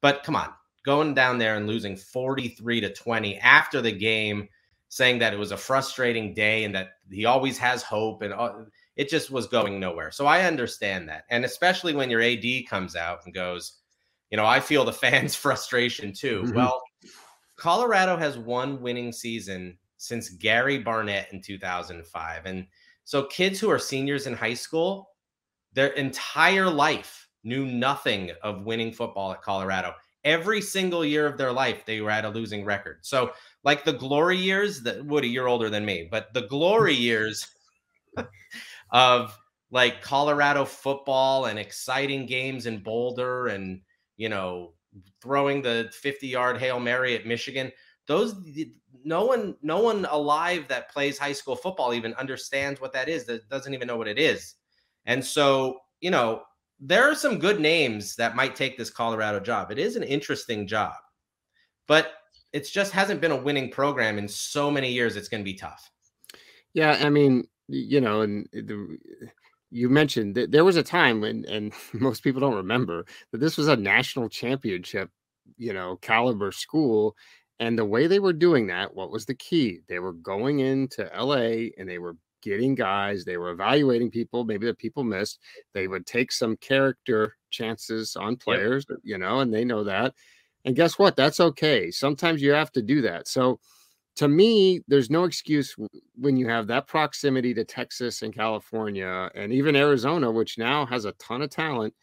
But 0.00 0.22
come 0.22 0.36
on, 0.36 0.50
going 0.84 1.14
down 1.14 1.38
there 1.38 1.56
and 1.56 1.66
losing 1.66 1.96
43 1.96 2.80
to 2.82 2.92
20 2.92 3.38
after 3.38 3.80
the 3.80 3.92
game, 3.92 4.48
saying 4.88 5.18
that 5.18 5.32
it 5.32 5.38
was 5.38 5.52
a 5.52 5.56
frustrating 5.56 6.34
day 6.34 6.64
and 6.64 6.74
that 6.74 6.90
he 7.10 7.24
always 7.24 7.58
has 7.58 7.82
hope. 7.82 8.22
And 8.22 8.32
uh, 8.32 8.52
it 8.96 9.08
just 9.08 9.30
was 9.30 9.46
going 9.46 9.80
nowhere. 9.80 10.10
So 10.10 10.26
I 10.26 10.42
understand 10.42 11.08
that. 11.08 11.24
And 11.30 11.44
especially 11.44 11.94
when 11.94 12.10
your 12.10 12.22
AD 12.22 12.44
comes 12.68 12.94
out 12.94 13.20
and 13.24 13.34
goes, 13.34 13.78
you 14.30 14.36
know, 14.36 14.46
I 14.46 14.60
feel 14.60 14.84
the 14.84 14.92
fans' 14.92 15.34
frustration 15.34 16.12
too. 16.12 16.42
Mm-hmm. 16.42 16.56
Well, 16.56 16.80
Colorado 17.56 18.16
has 18.16 18.38
one 18.38 18.80
winning 18.80 19.12
season 19.12 19.78
since 20.02 20.30
Gary 20.30 20.78
Barnett 20.78 21.32
in 21.32 21.40
2005. 21.40 22.46
And 22.46 22.66
so 23.04 23.24
kids 23.26 23.60
who 23.60 23.70
are 23.70 23.78
seniors 23.78 24.26
in 24.26 24.34
high 24.34 24.54
school, 24.54 25.10
their 25.74 25.90
entire 25.90 26.68
life 26.68 27.28
knew 27.44 27.64
nothing 27.64 28.32
of 28.42 28.64
winning 28.64 28.92
football 28.92 29.30
at 29.30 29.42
Colorado. 29.42 29.94
Every 30.24 30.60
single 30.60 31.04
year 31.04 31.24
of 31.26 31.38
their 31.38 31.52
life, 31.52 31.84
they 31.86 32.00
were 32.00 32.10
at 32.10 32.24
a 32.24 32.30
losing 32.30 32.64
record. 32.64 32.98
So, 33.02 33.32
like 33.62 33.84
the 33.84 33.92
glory 33.92 34.36
years, 34.36 34.82
that 34.82 35.04
Woody, 35.04 35.28
you're 35.28 35.48
older 35.48 35.70
than 35.70 35.84
me, 35.84 36.08
but 36.10 36.34
the 36.34 36.48
glory 36.48 36.94
years 37.08 37.46
of 38.90 39.38
like 39.70 40.02
Colorado 40.02 40.64
football 40.64 41.44
and 41.44 41.60
exciting 41.60 42.26
games 42.26 42.66
in 42.66 42.82
Boulder 42.82 43.46
and, 43.46 43.80
you 44.16 44.28
know, 44.28 44.74
throwing 45.20 45.62
the 45.62 45.90
50 45.92 46.26
yard 46.26 46.58
Hail 46.58 46.80
Mary 46.80 47.14
at 47.14 47.24
Michigan. 47.24 47.70
Those 48.06 48.34
no 49.04 49.24
one 49.24 49.56
no 49.62 49.80
one 49.80 50.06
alive 50.10 50.66
that 50.68 50.90
plays 50.90 51.18
high 51.18 51.32
school 51.32 51.56
football 51.56 51.94
even 51.94 52.14
understands 52.14 52.80
what 52.80 52.92
that 52.92 53.08
is 53.08 53.24
that 53.26 53.48
doesn't 53.48 53.74
even 53.74 53.86
know 53.86 53.96
what 53.96 54.08
it 54.08 54.18
is. 54.18 54.54
And 55.06 55.24
so, 55.24 55.80
you 56.00 56.10
know, 56.10 56.42
there 56.80 57.08
are 57.08 57.14
some 57.14 57.38
good 57.38 57.60
names 57.60 58.16
that 58.16 58.36
might 58.36 58.56
take 58.56 58.76
this 58.76 58.90
Colorado 58.90 59.40
job. 59.40 59.70
It 59.70 59.78
is 59.78 59.96
an 59.96 60.02
interesting 60.02 60.66
job. 60.66 60.94
But 61.86 62.12
it 62.52 62.68
just 62.70 62.92
hasn't 62.92 63.20
been 63.20 63.30
a 63.30 63.36
winning 63.36 63.70
program 63.70 64.18
in 64.18 64.28
so 64.28 64.70
many 64.70 64.92
years 64.92 65.16
it's 65.16 65.28
going 65.28 65.40
to 65.40 65.44
be 65.44 65.54
tough. 65.54 65.90
Yeah, 66.74 66.98
I 67.00 67.08
mean, 67.08 67.44
you 67.68 68.00
know, 68.00 68.22
and 68.22 68.48
the, 68.52 68.98
you 69.70 69.88
mentioned 69.88 70.34
that 70.34 70.52
there 70.52 70.64
was 70.64 70.76
a 70.76 70.82
time 70.82 71.20
when, 71.20 71.44
and 71.46 71.72
most 71.92 72.22
people 72.22 72.40
don't 72.40 72.54
remember 72.54 73.04
that 73.30 73.38
this 73.38 73.56
was 73.56 73.68
a 73.68 73.76
national 73.76 74.28
championship, 74.28 75.10
you 75.56 75.72
know, 75.72 75.96
caliber 76.02 76.52
school. 76.52 77.16
And 77.60 77.78
the 77.78 77.84
way 77.84 78.06
they 78.06 78.18
were 78.18 78.32
doing 78.32 78.66
that, 78.68 78.94
what 78.94 79.10
was 79.10 79.24
the 79.24 79.34
key? 79.34 79.80
They 79.88 79.98
were 79.98 80.14
going 80.14 80.60
into 80.60 81.10
LA 81.16 81.70
and 81.78 81.88
they 81.88 81.98
were 81.98 82.16
getting 82.42 82.74
guys, 82.74 83.24
they 83.24 83.36
were 83.36 83.50
evaluating 83.50 84.10
people, 84.10 84.44
maybe 84.44 84.66
that 84.66 84.78
people 84.78 85.04
missed. 85.04 85.38
They 85.72 85.86
would 85.86 86.06
take 86.06 86.32
some 86.32 86.56
character 86.56 87.36
chances 87.50 88.16
on 88.16 88.36
players, 88.36 88.84
yep. 88.88 88.98
you 89.02 89.16
know, 89.16 89.40
and 89.40 89.54
they 89.54 89.64
know 89.64 89.84
that. 89.84 90.14
And 90.64 90.76
guess 90.76 90.98
what? 90.98 91.16
That's 91.16 91.40
okay. 91.40 91.90
Sometimes 91.90 92.42
you 92.42 92.52
have 92.52 92.72
to 92.72 92.82
do 92.82 93.00
that. 93.02 93.28
So, 93.28 93.60
to 94.16 94.28
me, 94.28 94.82
there's 94.88 95.08
no 95.08 95.24
excuse 95.24 95.74
when 96.16 96.36
you 96.36 96.46
have 96.46 96.66
that 96.66 96.86
proximity 96.86 97.54
to 97.54 97.64
Texas 97.64 98.20
and 98.20 98.34
California 98.34 99.30
and 99.34 99.54
even 99.54 99.74
Arizona, 99.74 100.30
which 100.30 100.58
now 100.58 100.84
has 100.84 101.06
a 101.06 101.12
ton 101.12 101.40
of 101.40 101.48
talent. 101.48 101.94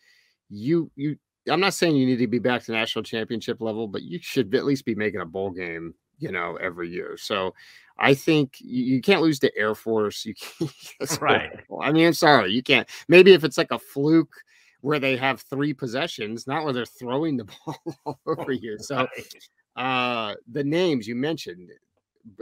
You, 0.50 0.90
you, 0.96 1.18
I'm 1.50 1.60
not 1.60 1.74
saying 1.74 1.96
you 1.96 2.06
need 2.06 2.18
to 2.18 2.28
be 2.28 2.40
back 2.40 2.64
to 2.64 2.72
national 2.72 3.04
championship 3.04 3.62
level, 3.62 3.88
but 3.88 4.04
you 4.04 4.20
should 4.22 4.54
at 4.56 4.66
least 4.66 4.86
be 4.86 4.96
making 4.96 5.22
a 5.22 5.26
bowl 5.26 5.52
game, 5.52 5.94
you 6.20 6.32
know, 6.32 6.58
every 6.62 6.90
year. 6.90 7.18
So 7.18 7.54
I 7.98 8.14
think 8.14 8.56
you, 8.60 8.84
you 8.96 9.02
can't 9.02 9.22
lose 9.22 9.40
to 9.40 9.58
Air 9.58 9.76
Force. 9.76 10.26
You 10.26 10.34
can't, 10.36 11.22
right. 11.22 11.52
I 11.82 11.92
mean, 11.92 12.08
I'm 12.08 12.14
sorry, 12.14 12.52
you 12.52 12.64
can't. 12.64 12.88
Maybe 13.08 13.34
if 13.34 13.44
it's 13.44 13.58
like 13.58 13.72
a 13.72 13.80
fluke 13.80 14.34
where 14.82 15.00
they 15.00 15.18
have 15.18 15.42
three 15.42 15.74
possessions, 15.74 16.48
not 16.48 16.64
where 16.64 16.74
they're 16.74 16.86
throwing 16.86 17.38
the 17.38 17.46
ball 17.66 17.98
all 18.06 18.20
over 18.26 18.52
you. 18.52 18.78
So, 18.82 19.08
uh, 19.76 20.36
the 20.52 20.64
names 20.64 21.08
you 21.08 21.16
mentioned, 21.16 21.70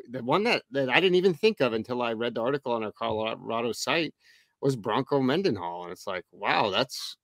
the 0.09 0.23
one 0.23 0.43
that, 0.43 0.63
that 0.71 0.89
I 0.89 0.99
didn't 0.99 1.15
even 1.15 1.33
think 1.33 1.61
of 1.61 1.73
until 1.73 2.01
I 2.01 2.13
read 2.13 2.35
the 2.35 2.41
article 2.41 2.71
on 2.71 2.83
our 2.83 2.91
Colorado 2.91 3.71
site 3.71 4.13
was 4.61 4.75
Bronco 4.75 5.21
Mendenhall. 5.21 5.83
And 5.83 5.91
it's 5.91 6.07
like, 6.07 6.25
wow, 6.31 6.69
that's 6.69 7.17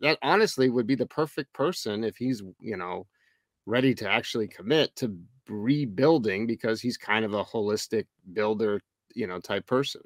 that 0.00 0.18
honestly 0.22 0.70
would 0.70 0.86
be 0.86 0.94
the 0.94 1.06
perfect 1.06 1.52
person 1.52 2.04
if 2.04 2.16
he's, 2.16 2.42
you 2.60 2.76
know, 2.76 3.06
ready 3.66 3.94
to 3.94 4.10
actually 4.10 4.48
commit 4.48 4.94
to 4.96 5.16
rebuilding 5.48 6.46
because 6.46 6.80
he's 6.80 6.96
kind 6.96 7.24
of 7.24 7.34
a 7.34 7.44
holistic 7.44 8.06
builder, 8.32 8.80
you 9.14 9.26
know, 9.26 9.38
type 9.38 9.66
person. 9.66 10.02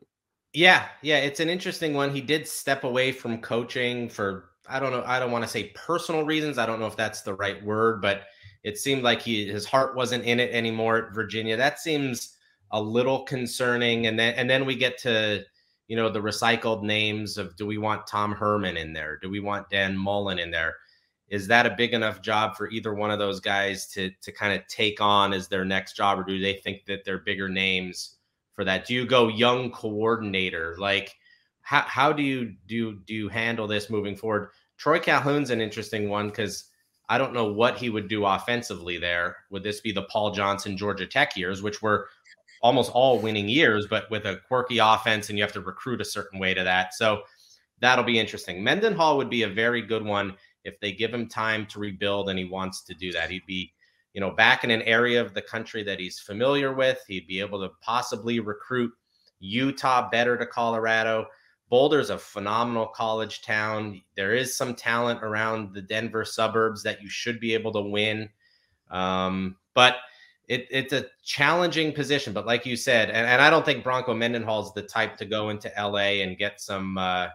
Yeah, 0.53 0.87
yeah, 1.03 1.19
it's 1.19 1.41
an 1.41 1.49
interesting 1.49 1.95
one. 1.95 2.15
He 2.15 2.21
did 2.21 2.47
step 2.47 2.85
away 2.85 3.13
from 3.13 3.41
coaching 3.41 4.09
for 4.09 4.51
I 4.67 4.81
don't 4.81 4.93
know, 4.93 5.05
I 5.05 5.19
don't 5.19 5.31
want 5.31 5.45
to 5.45 5.51
say 5.51 5.73
personal 5.75 6.25
reasons. 6.25 6.57
I 6.57 6.65
don't 6.65 6.81
know 6.81 6.87
if 6.87 6.97
that's 6.97 7.21
the 7.21 7.35
right 7.35 7.63
word, 7.63 8.01
but 8.01 8.23
it 8.63 8.79
seemed 8.79 9.03
like 9.03 9.21
he 9.21 9.47
his 9.47 9.67
heart 9.67 9.95
wasn't 9.95 10.25
in 10.25 10.41
it 10.41 10.53
anymore 10.53 10.97
at 10.97 11.15
Virginia. 11.15 11.57
That 11.57 11.81
seems 11.81 12.37
a 12.71 12.81
little 12.81 13.25
concerning. 13.25 14.07
And 14.07 14.19
then 14.19 14.35
and 14.35 14.49
then 14.49 14.65
we 14.65 14.77
get 14.77 14.97
to 14.99 15.45
you 15.89 15.97
know 15.97 16.09
the 16.09 16.21
recycled 16.21 16.83
names 16.83 17.39
of 17.39 17.57
do 17.57 17.67
we 17.67 17.79
want 17.79 18.07
Tom 18.07 18.33
Herman 18.33 18.77
in 18.77 18.93
there? 18.93 19.19
Do 19.21 19.31
we 19.31 19.41
want 19.41 19.71
Dan 19.71 19.97
Mullen 19.97 20.39
in 20.39 20.51
there? 20.51 20.77
Is 21.29 21.47
that 21.49 21.67
a 21.67 21.75
big 21.77 21.95
enough 21.95 22.23
job 22.23 22.57
for 22.57 22.71
either 22.71 22.95
one 22.95 23.11
of 23.11 23.19
those 23.19 23.41
guys 23.41 23.87
to 23.89 24.11
to 24.23 24.33
kind 24.33 24.59
of 24.59 24.67
take 24.69 25.01
on 25.01 25.33
as 25.33 25.49
their 25.49 25.65
next 25.65 25.95
job, 25.97 26.19
or 26.19 26.25
do 26.25 26.39
they 26.39 26.55
think 26.55 26.85
that 26.87 27.05
they're 27.05 27.19
bigger 27.19 27.49
names 27.49 28.17
for 28.53 28.65
that? 28.65 28.87
Do 28.87 28.95
you 28.95 29.07
go 29.07 29.29
young 29.29 29.71
coordinator? 29.71 30.77
Like 30.79 31.15
how 31.63 31.81
how 31.81 32.13
do 32.13 32.23
you 32.23 32.55
do 32.67 33.01
do 33.07 33.15
you 33.15 33.29
handle 33.29 33.67
this 33.67 33.91
moving 33.91 34.17
forward? 34.17 34.51
Troy 34.77 34.99
Calhoun's 34.99 35.51
an 35.51 35.61
interesting 35.61 36.09
one 36.09 36.29
because 36.29 36.65
I 37.09 37.19
don't 37.19 37.35
know 37.35 37.53
what 37.53 37.77
he 37.77 37.91
would 37.91 38.09
do 38.09 38.25
offensively 38.25 38.99
there. 38.99 39.37
Would 39.51 39.63
this 39.63 39.81
be 39.81 39.93
the 39.93 40.03
Paul 40.05 40.31
Johnson 40.31 40.77
Georgia 40.77 41.07
Tech 41.07 41.37
years, 41.37 41.63
which 41.63 41.83
were 41.83 42.09
almost 42.65 42.91
all 42.93 43.19
winning 43.19 43.47
years, 43.47 43.87
but 43.87 44.11
with 44.11 44.25
a 44.25 44.41
quirky 44.49 44.79
offense 44.79 45.29
and 45.29 45.37
you 45.37 45.45
have 45.45 45.53
to 45.53 45.61
recruit 45.61 46.01
a 46.01 46.05
certain 46.05 46.41
way 46.41 46.55
to 46.55 46.65
that. 46.65 46.95
So 46.95 47.23
that'll 47.81 48.05
be 48.05 48.19
interesting. 48.19 48.65
Mendenhall 48.65 49.19
would 49.19 49.29
be 49.29 49.43
a 49.43 49.49
very 49.49 49.83
good 49.83 50.03
one 50.03 50.35
if 50.65 50.81
they 50.81 50.91
give 50.91 51.13
him 51.13 51.29
time 51.29 51.67
to 51.67 51.79
rebuild 51.79 52.31
and 52.31 52.39
he 52.39 52.47
wants 52.47 52.83
to 52.85 52.95
do 52.95 53.13
that. 53.13 53.31
He'd 53.31 53.45
be, 53.45 53.71
you 54.15 54.21
know, 54.23 54.31
back 54.31 54.65
in 54.65 54.71
an 54.71 54.81
area 54.83 55.21
of 55.21 55.35
the 55.35 55.43
country 55.43 55.83
that 55.83 56.01
he's 56.01 56.19
familiar 56.19 56.73
with. 56.73 57.05
He'd 57.07 57.27
be 57.27 57.39
able 57.39 57.61
to 57.61 57.69
possibly 57.83 58.41
recruit 58.41 58.91
Utah 59.41 60.09
better 60.09 60.39
to 60.39 60.47
Colorado. 60.47 61.27
Boulder's 61.69 62.09
a 62.09 62.17
phenomenal 62.17 62.87
college 62.87 63.43
town. 63.43 64.01
There 64.17 64.35
is 64.35 64.57
some 64.57 64.75
talent 64.75 65.23
around 65.23 65.75
the 65.75 65.83
Denver 65.83 66.25
suburbs 66.25 66.83
that 66.85 67.03
you 67.03 67.11
should 67.11 67.41
be 67.41 67.53
able 67.53 67.73
to 67.73 67.83
win. 67.83 68.31
Um, 68.91 69.57
but 69.75 69.97
it, 70.49 70.67
it's 70.71 70.93
a 70.93 71.07
challenging 71.23 71.93
position. 71.93 72.33
But 72.33 72.47
like 72.47 72.67
you 72.67 72.77
said, 72.77 73.09
and, 73.09 73.27
and 73.27 73.41
I 73.41 73.51
don't 73.51 73.65
think 73.65 73.83
Bronco 73.83 74.15
Mendenhall's 74.15 74.75
the 74.75 74.83
type 74.83 75.17
to 75.19 75.25
go 75.25 75.51
into 75.51 75.71
LA 75.79 76.23
and 76.23 76.37
get 76.37 76.61
some 76.61 76.99
uh, 76.99 77.29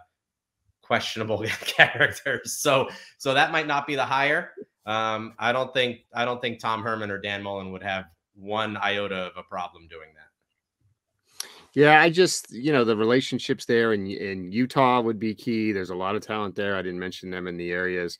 questionable 0.81 1.43
characters. 1.61 2.53
So 2.53 2.89
so 3.17 3.33
that 3.33 3.51
might 3.51 3.67
not 3.67 3.87
be 3.87 3.95
the 3.95 4.05
hire. 4.05 4.53
Um, 4.85 5.33
I 5.37 5.51
don't 5.51 5.73
think 5.73 5.99
I 6.13 6.25
don't 6.25 6.41
think 6.41 6.59
Tom 6.59 6.83
Herman 6.83 7.11
or 7.11 7.19
Dan 7.19 7.43
Mullen 7.43 7.71
would 7.71 7.83
have 7.83 8.05
one 8.35 8.77
iota 8.77 9.27
of 9.27 9.33
a 9.37 9.43
problem 9.43 9.87
doing 9.87 10.09
that. 10.15 11.49
Yeah, 11.73 12.01
I 12.01 12.09
just 12.09 12.51
you 12.51 12.71
know 12.71 12.83
the 12.83 12.95
relationships 12.97 13.65
there 13.65 13.93
in 13.93 14.07
in 14.07 14.51
Utah 14.51 15.01
would 15.01 15.19
be 15.19 15.35
key. 15.35 15.71
There's 15.71 15.91
a 15.91 15.95
lot 15.95 16.15
of 16.15 16.25
talent 16.25 16.55
there. 16.55 16.75
I 16.75 16.81
didn't 16.81 16.99
mention 16.99 17.29
them 17.29 17.47
in 17.47 17.57
the 17.57 17.71
areas. 17.71 18.17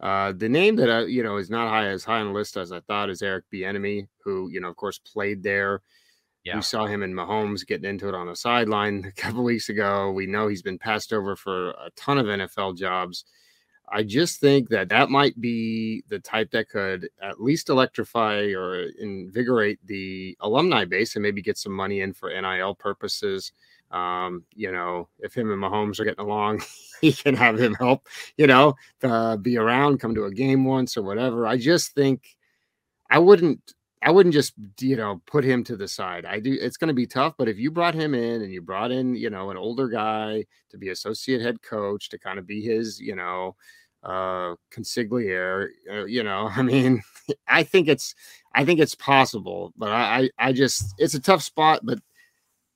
Uh, 0.00 0.32
the 0.32 0.48
name 0.48 0.76
that 0.76 0.90
I, 0.90 1.00
you 1.04 1.22
know 1.22 1.36
is 1.36 1.50
not 1.50 1.68
high 1.68 1.86
as 1.86 2.04
high 2.04 2.20
on 2.20 2.28
the 2.28 2.32
list 2.32 2.56
as 2.56 2.72
I 2.72 2.80
thought 2.80 3.10
is 3.10 3.22
Eric 3.22 3.44
Bieniemy, 3.52 4.06
who 4.24 4.48
you 4.50 4.60
know 4.60 4.68
of 4.68 4.76
course 4.76 4.98
played 4.98 5.42
there. 5.42 5.82
Yeah. 6.44 6.56
We 6.56 6.62
saw 6.62 6.84
him 6.84 7.02
and 7.02 7.14
Mahomes 7.14 7.66
getting 7.66 7.88
into 7.88 8.08
it 8.08 8.14
on 8.14 8.26
the 8.26 8.36
sideline 8.36 9.04
a 9.08 9.12
couple 9.12 9.44
weeks 9.44 9.68
ago. 9.70 10.10
We 10.10 10.26
know 10.26 10.48
he's 10.48 10.62
been 10.62 10.78
passed 10.78 11.12
over 11.12 11.36
for 11.36 11.70
a 11.70 11.90
ton 11.96 12.18
of 12.18 12.26
NFL 12.26 12.76
jobs. 12.76 13.24
I 13.88 14.02
just 14.02 14.40
think 14.40 14.70
that 14.70 14.88
that 14.88 15.10
might 15.10 15.38
be 15.40 16.04
the 16.08 16.18
type 16.18 16.50
that 16.52 16.68
could 16.68 17.08
at 17.22 17.40
least 17.40 17.68
electrify 17.68 18.52
or 18.54 18.86
invigorate 18.98 19.78
the 19.84 20.36
alumni 20.40 20.84
base 20.84 21.16
and 21.16 21.22
maybe 21.22 21.42
get 21.42 21.58
some 21.58 21.72
money 21.72 22.00
in 22.00 22.14
for 22.14 22.28
NIL 22.28 22.74
purposes. 22.74 23.52
Um, 23.90 24.44
you 24.54 24.72
know, 24.72 25.08
if 25.20 25.34
him 25.34 25.50
and 25.52 25.62
Mahomes 25.62 26.00
are 26.00 26.04
getting 26.04 26.24
along, 26.24 26.62
he 27.00 27.12
can 27.12 27.34
have 27.36 27.58
him 27.58 27.74
help, 27.74 28.08
you 28.36 28.46
know, 28.46 28.74
uh, 29.02 29.36
be 29.36 29.56
around, 29.56 30.00
come 30.00 30.14
to 30.14 30.24
a 30.24 30.32
game 30.32 30.64
once 30.64 30.96
or 30.96 31.02
whatever. 31.02 31.46
I 31.46 31.56
just 31.56 31.92
think 31.94 32.22
I 33.10 33.18
wouldn't 33.18 33.74
I 34.04 34.10
wouldn't 34.10 34.34
just 34.34 34.52
you 34.80 34.96
know 34.96 35.22
put 35.26 35.44
him 35.44 35.64
to 35.64 35.76
the 35.76 35.88
side. 35.88 36.26
I 36.26 36.38
do. 36.38 36.56
It's 36.60 36.76
going 36.76 36.88
to 36.88 36.94
be 36.94 37.06
tough, 37.06 37.34
but 37.38 37.48
if 37.48 37.58
you 37.58 37.70
brought 37.70 37.94
him 37.94 38.14
in 38.14 38.42
and 38.42 38.52
you 38.52 38.60
brought 38.60 38.90
in 38.90 39.14
you 39.14 39.30
know 39.30 39.50
an 39.50 39.56
older 39.56 39.88
guy 39.88 40.44
to 40.70 40.78
be 40.78 40.90
associate 40.90 41.40
head 41.40 41.62
coach 41.62 42.10
to 42.10 42.18
kind 42.18 42.38
of 42.38 42.46
be 42.46 42.60
his 42.60 43.00
you 43.00 43.16
know 43.16 43.56
uh 44.02 44.54
consigliere, 44.70 45.68
uh, 45.90 46.04
you 46.04 46.22
know, 46.22 46.50
I 46.54 46.62
mean, 46.62 47.02
I 47.48 47.62
think 47.62 47.88
it's 47.88 48.14
I 48.54 48.64
think 48.64 48.78
it's 48.80 48.94
possible, 48.94 49.72
but 49.76 49.90
I 49.90 50.30
I, 50.38 50.48
I 50.48 50.52
just 50.52 50.94
it's 50.98 51.14
a 51.14 51.20
tough 51.20 51.42
spot, 51.42 51.80
but 51.82 51.98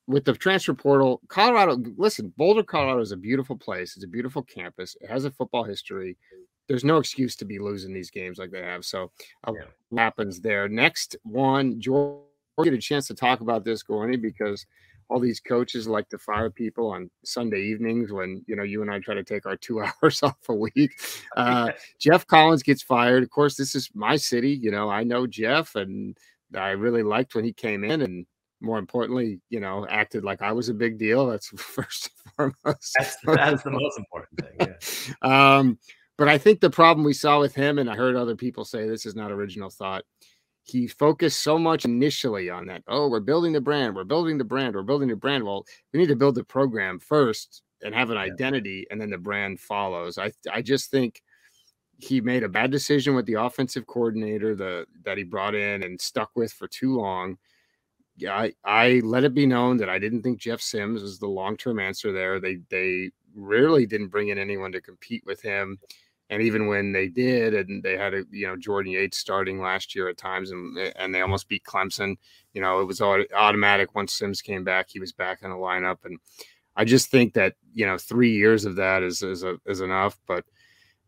with 0.09 0.25
the 0.25 0.33
transfer 0.33 0.73
portal, 0.73 1.21
Colorado, 1.29 1.77
listen, 1.97 2.33
Boulder, 2.35 2.63
Colorado 2.63 2.99
is 2.99 3.11
a 3.11 3.17
beautiful 3.17 3.55
place. 3.55 3.95
It's 3.95 4.03
a 4.03 4.07
beautiful 4.07 4.41
campus. 4.43 4.97
It 4.99 5.09
has 5.09 5.23
a 5.23 5.31
football 5.31 5.63
history 5.63 6.17
there's 6.69 6.85
no 6.85 6.97
excuse 6.97 7.35
to 7.35 7.45
be 7.45 7.59
losing 7.59 7.93
these 7.93 8.11
games 8.11 8.37
like 8.37 8.51
they 8.51 8.61
have. 8.61 8.85
So 8.85 9.11
uh, 9.45 9.53
yeah. 9.53 10.01
happens 10.01 10.39
there? 10.39 10.69
Next 10.69 11.17
one, 11.23 11.81
George, 11.81 12.21
get 12.63 12.73
a 12.73 12.77
chance 12.77 13.07
to 13.07 13.15
talk 13.15 13.41
about 13.41 13.65
this, 13.65 13.83
Gorney, 13.83 14.21
because 14.21 14.65
all 15.09 15.19
these 15.19 15.39
coaches 15.39 15.87
like 15.87 16.07
to 16.09 16.19
fire 16.19 16.51
people 16.51 16.91
on 16.91 17.09
Sunday 17.25 17.63
evenings 17.63 18.11
when 18.11 18.43
you 18.45 18.55
know 18.55 18.61
you 18.61 18.83
and 18.83 18.91
I 18.91 18.99
try 18.99 19.15
to 19.15 19.23
take 19.23 19.47
our 19.47 19.57
two 19.57 19.81
hours 20.03 20.21
off 20.23 20.37
a 20.47 20.53
week. 20.53 20.91
Uh, 21.37 21.71
Geoff 21.99 22.27
Collins 22.27 22.63
gets 22.63 22.81
fired. 22.81 23.23
Of 23.23 23.29
course, 23.29 23.55
this 23.55 23.73
is 23.73 23.89
my 23.93 24.17
city. 24.17 24.51
You 24.51 24.71
know, 24.71 24.89
I 24.89 25.03
know 25.03 25.25
Geoff, 25.25 25.75
and 25.75 26.17
I 26.53 26.71
really 26.71 27.01
liked 27.01 27.33
when 27.33 27.45
he 27.45 27.53
came 27.53 27.85
in, 27.85 28.01
and 28.01 28.25
more 28.61 28.77
importantly, 28.77 29.39
you 29.49 29.59
know, 29.59 29.85
acted 29.89 30.23
like 30.23 30.41
I 30.41 30.51
was 30.51 30.69
a 30.69 30.73
big 30.73 30.97
deal. 30.97 31.27
That's 31.27 31.47
first 31.57 32.09
and 32.37 32.53
foremost. 32.63 32.95
That's, 32.97 33.17
that's 33.23 33.63
the 33.63 33.71
most 33.71 33.97
important 33.97 34.39
thing. 34.39 34.75
Yeah. 35.21 35.57
um, 35.57 35.79
but 36.17 36.27
I 36.27 36.37
think 36.37 36.59
the 36.59 36.69
problem 36.69 37.05
we 37.05 37.13
saw 37.13 37.39
with 37.39 37.55
him, 37.55 37.79
and 37.79 37.89
I 37.89 37.95
heard 37.95 38.15
other 38.15 38.35
people 38.35 38.65
say 38.65 38.87
this 38.87 39.05
is 39.05 39.15
not 39.15 39.31
original 39.31 39.69
thought 39.69 40.03
he 40.69 40.87
focused 40.87 41.41
so 41.41 41.57
much 41.57 41.85
initially 41.85 42.49
on 42.49 42.67
that. 42.67 42.83
Oh, 42.87 43.09
we're 43.09 43.19
building 43.19 43.53
the 43.53 43.61
brand, 43.61 43.95
we're 43.95 44.03
building 44.03 44.37
the 44.37 44.43
brand, 44.43 44.75
we're 44.75 44.83
building 44.83 45.09
the 45.09 45.15
brand. 45.15 45.43
Well, 45.43 45.65
we 45.93 45.99
need 45.99 46.09
to 46.09 46.15
build 46.15 46.35
the 46.35 46.43
program 46.43 46.99
first 46.99 47.63
and 47.83 47.95
have 47.95 48.09
an 48.09 48.17
yeah. 48.17 48.23
identity, 48.23 48.85
and 48.91 48.99
then 48.99 49.09
the 49.09 49.17
brand 49.17 49.59
follows. 49.59 50.17
I 50.17 50.31
I 50.51 50.61
just 50.61 50.91
think 50.91 51.21
he 51.97 52.21
made 52.21 52.43
a 52.43 52.49
bad 52.49 52.71
decision 52.71 53.15
with 53.15 53.25
the 53.25 53.33
offensive 53.33 53.85
coordinator 53.87 54.55
the 54.55 54.85
that 55.03 55.17
he 55.17 55.23
brought 55.23 55.55
in 55.55 55.83
and 55.83 55.99
stuck 55.99 56.31
with 56.35 56.51
for 56.51 56.67
too 56.67 56.97
long. 56.97 57.37
I, 58.27 58.53
I 58.63 59.01
let 59.03 59.23
it 59.23 59.33
be 59.33 59.45
known 59.45 59.77
that 59.77 59.89
I 59.89 59.99
didn't 59.99 60.23
think 60.23 60.39
Jeff 60.39 60.61
Sims 60.61 61.01
was 61.01 61.19
the 61.19 61.27
long 61.27 61.57
term 61.57 61.79
answer 61.79 62.11
there. 62.11 62.39
They 62.39 62.59
they 62.69 63.11
rarely 63.35 63.85
didn't 63.85 64.09
bring 64.09 64.29
in 64.29 64.37
anyone 64.37 64.71
to 64.71 64.81
compete 64.81 65.23
with 65.25 65.41
him. 65.41 65.79
And 66.31 66.41
even 66.43 66.67
when 66.67 66.91
they 66.91 67.07
did, 67.07 67.55
and 67.55 67.81
they 67.81 67.97
had 67.97 68.13
a 68.13 68.23
you 68.29 68.45
know 68.47 68.55
Jordan 68.55 68.91
Yates 68.91 69.17
starting 69.17 69.59
last 69.59 69.95
year 69.95 70.07
at 70.09 70.17
times, 70.17 70.51
and 70.51 70.77
eh, 70.77 70.91
and 70.95 71.13
they 71.13 71.21
almost 71.21 71.49
beat 71.49 71.63
Clemson. 71.63 72.17
You 72.53 72.61
know, 72.61 72.81
it 72.81 72.85
was 72.85 73.01
automatic 73.01 73.95
once 73.95 74.13
Sims 74.13 74.41
came 74.41 74.63
back. 74.63 74.87
He 74.89 74.99
was 74.99 75.11
back 75.11 75.39
in 75.41 75.49
the 75.49 75.55
lineup, 75.55 76.05
and 76.05 76.19
I 76.75 76.85
just 76.85 77.09
think 77.09 77.33
that 77.33 77.55
you 77.73 77.85
know 77.85 77.97
three 77.97 78.31
years 78.31 78.65
of 78.65 78.75
that 78.75 79.01
is 79.01 79.23
is, 79.23 79.43
a, 79.43 79.57
is 79.65 79.81
enough. 79.81 80.19
But 80.27 80.45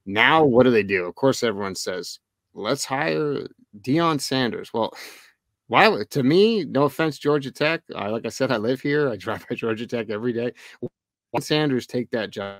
now, 0.07 0.43
what 0.43 0.63
do 0.63 0.71
they 0.71 0.83
do? 0.83 1.05
Of 1.05 1.13
course, 1.15 1.43
everyone 1.43 1.75
says 1.75 2.19
let's 2.53 2.85
hire 2.85 3.47
Deion 3.79 4.19
Sanders. 4.19 4.73
Well, 4.73 4.93
why? 5.71 6.03
To 6.09 6.23
me, 6.23 6.65
no 6.65 6.83
offense, 6.83 7.17
Georgia 7.17 7.49
Tech. 7.49 7.81
I, 7.95 8.09
like 8.09 8.25
I 8.25 8.29
said, 8.29 8.51
I 8.51 8.57
live 8.57 8.81
here. 8.81 9.09
I 9.09 9.15
drive 9.15 9.45
by 9.49 9.55
Georgia 9.55 9.87
Tech 9.87 10.09
every 10.09 10.33
day. 10.33 10.51
Why 10.81 11.39
Sanders 11.39 11.87
take 11.87 12.11
that 12.11 12.29
job 12.29 12.57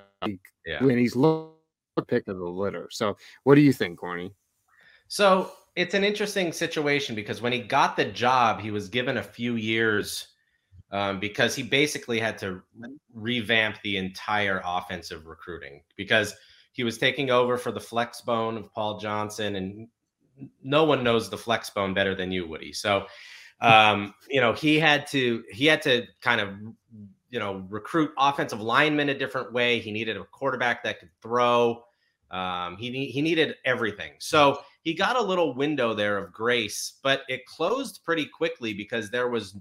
yeah. 0.65 0.81
when 0.81 0.97
he's 0.97 1.13
looked 1.13 1.57
pick 2.07 2.29
of 2.29 2.37
the 2.37 2.45
litter. 2.45 2.87
So, 2.89 3.17
what 3.43 3.55
do 3.55 3.61
you 3.61 3.73
think, 3.73 3.99
Gorney? 3.99 4.31
So 5.09 5.51
it's 5.75 5.93
an 5.93 6.05
interesting 6.05 6.53
situation 6.53 7.13
because 7.13 7.41
when 7.41 7.51
he 7.51 7.59
got 7.59 7.97
the 7.97 8.05
job, 8.05 8.61
he 8.61 8.71
was 8.71 8.87
given 8.87 9.17
a 9.17 9.23
few 9.23 9.55
years 9.55 10.27
um, 10.91 11.19
because 11.19 11.53
he 11.53 11.63
basically 11.63 12.17
had 12.17 12.37
to 12.37 12.61
revamp 13.13 13.81
the 13.83 13.97
entire 13.97 14.61
offensive 14.65 15.25
recruiting 15.25 15.81
because 15.97 16.33
he 16.71 16.85
was 16.85 16.97
taking 16.97 17.29
over 17.29 17.57
for 17.57 17.73
the 17.73 17.79
flex 17.79 18.21
bone 18.21 18.55
of 18.55 18.73
Paul 18.73 18.97
Johnson, 18.99 19.57
and 19.57 19.89
no 20.63 20.83
one 20.83 21.03
knows 21.03 21.29
the 21.29 21.37
flex 21.37 21.69
bone 21.69 21.93
better 21.93 22.15
than 22.15 22.31
you, 22.31 22.47
Woody. 22.47 22.73
So, 22.73 23.05
um, 23.61 24.13
you 24.29 24.41
know, 24.41 24.53
he 24.53 24.79
had 24.79 25.07
to 25.07 25.43
he 25.51 25.65
had 25.65 25.81
to 25.83 26.05
kind 26.21 26.41
of 26.41 26.49
you 27.29 27.39
know 27.39 27.65
recruit 27.69 28.11
offensive 28.17 28.61
linemen 28.61 29.09
a 29.09 29.17
different 29.17 29.53
way. 29.53 29.79
He 29.79 29.91
needed 29.91 30.17
a 30.17 30.23
quarterback 30.25 30.83
that 30.83 30.99
could 30.99 31.11
throw. 31.21 31.83
Um, 32.29 32.77
he 32.77 33.07
he 33.07 33.21
needed 33.21 33.55
everything. 33.65 34.13
So 34.19 34.59
he 34.83 34.93
got 34.93 35.15
a 35.15 35.21
little 35.21 35.53
window 35.53 35.93
there 35.93 36.17
of 36.17 36.31
grace, 36.31 36.99
but 37.03 37.21
it 37.27 37.45
closed 37.45 38.01
pretty 38.03 38.25
quickly 38.25 38.73
because 38.73 39.09
there 39.09 39.29
was 39.29 39.55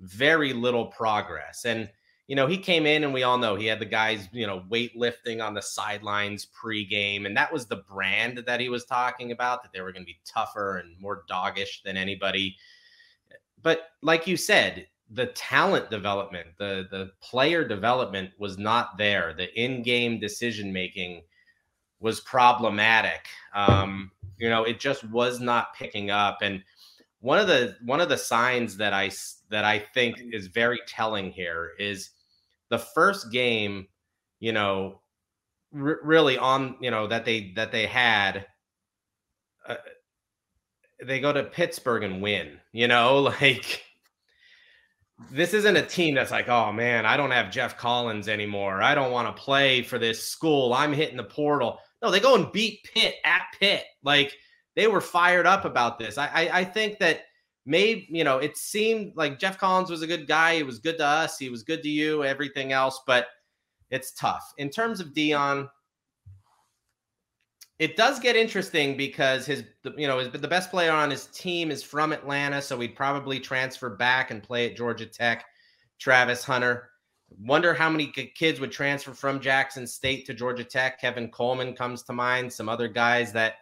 very 0.00 0.52
little 0.52 0.86
progress. 0.86 1.64
And 1.64 1.88
you 2.26 2.34
know, 2.34 2.46
he 2.46 2.58
came 2.58 2.86
in 2.86 3.04
and 3.04 3.14
we 3.14 3.22
all 3.22 3.38
know 3.38 3.54
he 3.54 3.66
had 3.66 3.78
the 3.78 3.86
guys, 3.86 4.28
you 4.32 4.46
know, 4.46 4.64
weightlifting 4.68 5.44
on 5.44 5.54
the 5.54 5.62
sidelines 5.62 6.46
pregame. 6.46 7.24
And 7.24 7.36
that 7.36 7.52
was 7.52 7.66
the 7.66 7.84
brand 7.88 8.42
that 8.46 8.60
he 8.60 8.68
was 8.68 8.84
talking 8.84 9.30
about, 9.30 9.62
that 9.62 9.72
they 9.72 9.80
were 9.80 9.92
going 9.92 10.02
to 10.02 10.12
be 10.12 10.18
tougher 10.24 10.78
and 10.78 11.00
more 11.00 11.24
doggish 11.28 11.82
than 11.84 11.96
anybody. 11.96 12.56
But 13.62 13.90
like 14.02 14.26
you 14.26 14.36
said, 14.36 14.88
the 15.10 15.26
talent 15.26 15.88
development, 15.88 16.48
the 16.58 16.88
the 16.90 17.12
player 17.20 17.66
development 17.66 18.30
was 18.38 18.58
not 18.58 18.98
there. 18.98 19.32
The 19.32 19.52
in-game 19.60 20.18
decision 20.18 20.72
making 20.72 21.22
was 22.00 22.20
problematic. 22.20 23.28
Um, 23.54 24.10
you 24.36 24.50
know, 24.50 24.64
it 24.64 24.80
just 24.80 25.04
was 25.04 25.40
not 25.40 25.74
picking 25.74 26.10
up. 26.10 26.38
And 26.42 26.62
one 27.20 27.38
of 27.38 27.46
the 27.46 27.76
one 27.84 28.00
of 28.00 28.08
the 28.08 28.18
signs 28.18 28.76
that 28.78 28.92
I 28.92 29.10
that 29.48 29.64
I 29.64 29.78
think 29.78 30.16
is 30.32 30.48
very 30.48 30.80
telling 30.88 31.30
here 31.30 31.70
is 31.78 32.10
the 32.70 32.78
first 32.78 33.30
game. 33.30 33.86
You 34.38 34.52
know, 34.52 35.00
r- 35.74 36.00
really 36.02 36.38
on 36.38 36.76
you 36.80 36.90
know 36.90 37.06
that 37.06 37.24
they 37.24 37.52
that 37.56 37.72
they 37.72 37.86
had. 37.86 38.46
Uh, 39.68 39.76
they 41.04 41.20
go 41.20 41.32
to 41.32 41.44
Pittsburgh 41.44 42.04
and 42.04 42.22
win. 42.22 42.58
You 42.72 42.88
know, 42.88 43.18
like 43.40 43.82
this 45.30 45.54
isn't 45.54 45.76
a 45.76 45.82
team 45.82 46.14
that's 46.14 46.30
like, 46.30 46.48
oh 46.48 46.72
man, 46.72 47.06
I 47.06 47.16
don't 47.16 47.30
have 47.30 47.50
Geoff 47.50 47.76
Collins 47.76 48.28
anymore. 48.28 48.82
I 48.82 48.94
don't 48.94 49.12
want 49.12 49.34
to 49.34 49.42
play 49.42 49.82
for 49.82 49.98
this 49.98 50.22
school. 50.22 50.74
I'm 50.74 50.92
hitting 50.92 51.16
the 51.16 51.24
portal. 51.24 51.78
No, 52.02 52.10
they 52.10 52.20
go 52.20 52.34
and 52.34 52.52
beat 52.52 52.88
Pitt 52.94 53.14
at 53.24 53.42
Pitt. 53.58 53.84
Like 54.02 54.34
they 54.74 54.86
were 54.86 55.00
fired 55.00 55.46
up 55.46 55.64
about 55.64 55.98
this. 55.98 56.18
I, 56.18 56.26
I, 56.26 56.58
I 56.60 56.64
think 56.64 56.98
that 56.98 57.22
maybe 57.66 58.06
you 58.08 58.24
know 58.24 58.38
it 58.38 58.56
seemed 58.56 59.12
like 59.16 59.38
Geoff 59.38 59.58
Collins 59.58 59.90
was 59.90 60.02
a 60.02 60.06
good 60.06 60.26
guy. 60.26 60.56
He 60.56 60.62
was 60.62 60.78
good 60.78 60.98
to 60.98 61.06
us. 61.06 61.38
He 61.38 61.50
was 61.50 61.62
good 61.62 61.82
to 61.82 61.88
you. 61.88 62.24
Everything 62.24 62.72
else, 62.72 63.00
but 63.06 63.26
it's 63.90 64.12
tough 64.12 64.54
in 64.58 64.70
terms 64.70 65.00
of 65.00 65.08
Deion. 65.08 65.68
It 67.78 67.94
does 67.94 68.18
get 68.18 68.36
interesting 68.36 68.96
because 68.96 69.44
his, 69.44 69.62
you 69.98 70.06
know, 70.06 70.18
his, 70.18 70.30
the 70.30 70.48
best 70.48 70.70
player 70.70 70.92
on 70.92 71.10
his 71.10 71.26
team 71.26 71.70
is 71.70 71.82
from 71.82 72.10
Atlanta, 72.10 72.62
so 72.62 72.80
he'd 72.80 72.96
probably 72.96 73.38
transfer 73.38 73.90
back 73.90 74.30
and 74.30 74.42
play 74.42 74.70
at 74.70 74.78
Georgia 74.78 75.04
Tech. 75.04 75.44
Travis 75.98 76.44
Hunter. 76.44 76.90
Wonder 77.40 77.74
how 77.74 77.90
many 77.90 78.06
kids 78.06 78.60
would 78.60 78.70
transfer 78.70 79.12
from 79.12 79.40
Jackson 79.40 79.86
State 79.86 80.26
to 80.26 80.34
Georgia 80.34 80.64
Tech. 80.64 81.00
Kevin 81.00 81.30
Coleman 81.30 81.74
comes 81.74 82.02
to 82.04 82.12
mind. 82.12 82.52
Some 82.52 82.68
other 82.68 82.88
guys 82.88 83.32
that, 83.32 83.54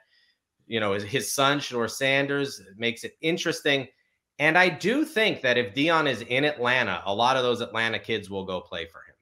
you 0.67 0.81
know, 0.81 0.93
his 0.95 1.33
son, 1.33 1.59
Shedeur 1.59 1.91
Sanders, 1.91 2.63
makes 2.77 3.05
it 3.05 3.17
interesting. 3.21 3.89
And 4.39 4.59
I 4.59 4.69
do 4.69 5.05
think 5.05 5.43
that 5.43 5.57
if 5.57 5.75
Deion 5.75 6.09
is 6.09 6.23
in 6.23 6.45
Atlanta, 6.45 7.03
a 7.07 7.15
lot 7.15 7.37
of 7.37 7.43
those 7.43 7.61
Atlanta 7.61 7.99
kids 7.99 8.31
will 8.31 8.45
go 8.45 8.61
play 8.61 8.87
for 8.87 8.99
him. 8.99 9.15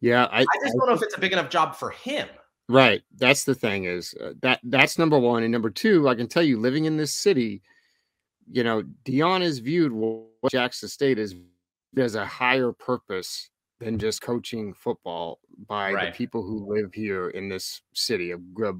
Yeah, 0.00 0.24
I, 0.26 0.40
I 0.40 0.44
just 0.44 0.74
I, 0.74 0.78
don't 0.78 0.88
know 0.88 0.94
if 0.94 1.02
it's 1.02 1.16
a 1.16 1.20
big 1.20 1.32
enough 1.32 1.50
job 1.50 1.74
for 1.74 1.90
him. 1.90 2.28
Right. 2.68 3.02
That's 3.16 3.44
the 3.44 3.54
thing 3.54 3.84
is 3.84 4.14
uh, 4.22 4.32
that 4.42 4.60
that's 4.62 4.98
number 4.98 5.18
one, 5.18 5.42
and 5.42 5.50
number 5.52 5.70
two, 5.70 6.08
I 6.08 6.14
can 6.14 6.28
tell 6.28 6.42
you, 6.42 6.58
living 6.58 6.84
in 6.84 6.96
this 6.96 7.12
city, 7.12 7.62
you 8.50 8.62
know, 8.62 8.82
Deion 9.04 9.42
is 9.42 9.58
viewed 9.58 9.92
what 9.92 10.52
Jackson 10.52 10.88
State 10.88 11.18
is 11.18 11.34
there's 11.92 12.14
a 12.14 12.24
higher 12.24 12.72
purpose 12.72 13.50
than 13.80 13.98
just 13.98 14.22
coaching 14.22 14.72
football 14.72 15.40
by 15.66 15.92
right. 15.92 16.12
the 16.12 16.16
people 16.16 16.42
who 16.42 16.72
live 16.72 16.92
here 16.94 17.30
in 17.30 17.48
this 17.48 17.82
city. 17.94 18.30
A, 18.30 18.36
a, 18.36 18.72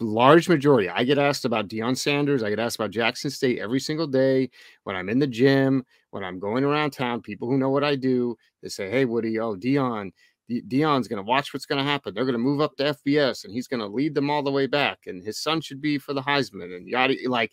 large 0.00 0.48
majority. 0.48 0.88
I 0.88 1.04
get 1.04 1.18
asked 1.18 1.44
about 1.44 1.68
Deion 1.68 1.96
Sanders. 1.96 2.42
I 2.42 2.50
get 2.50 2.58
asked 2.58 2.76
about 2.76 2.90
Jackson 2.90 3.30
State 3.30 3.58
every 3.58 3.80
single 3.80 4.06
day 4.06 4.50
when 4.84 4.96
I'm 4.96 5.08
in 5.08 5.18
the 5.18 5.26
gym, 5.26 5.84
when 6.10 6.24
I'm 6.24 6.38
going 6.38 6.64
around 6.64 6.92
town. 6.92 7.22
People 7.22 7.48
who 7.48 7.58
know 7.58 7.70
what 7.70 7.84
I 7.84 7.96
do, 7.96 8.36
they 8.62 8.68
say, 8.68 8.90
"Hey, 8.90 9.04
Woody, 9.04 9.38
oh 9.38 9.56
Deion." 9.56 10.12
Deion's 10.50 11.08
going 11.08 11.22
to 11.22 11.28
watch 11.28 11.52
what's 11.52 11.66
going 11.66 11.84
to 11.84 11.90
happen. 11.90 12.14
They're 12.14 12.24
going 12.24 12.32
to 12.32 12.38
move 12.38 12.62
up 12.62 12.74
to 12.76 12.94
FBS 12.94 13.44
and 13.44 13.52
he's 13.52 13.68
going 13.68 13.80
to 13.80 13.86
lead 13.86 14.14
them 14.14 14.30
all 14.30 14.42
the 14.42 14.50
way 14.50 14.66
back. 14.66 15.00
And 15.06 15.22
his 15.22 15.38
son 15.38 15.60
should 15.60 15.82
be 15.82 15.98
for 15.98 16.14
the 16.14 16.22
Heisman 16.22 16.74
and 16.74 16.88
yada. 16.88 17.16
Like 17.26 17.52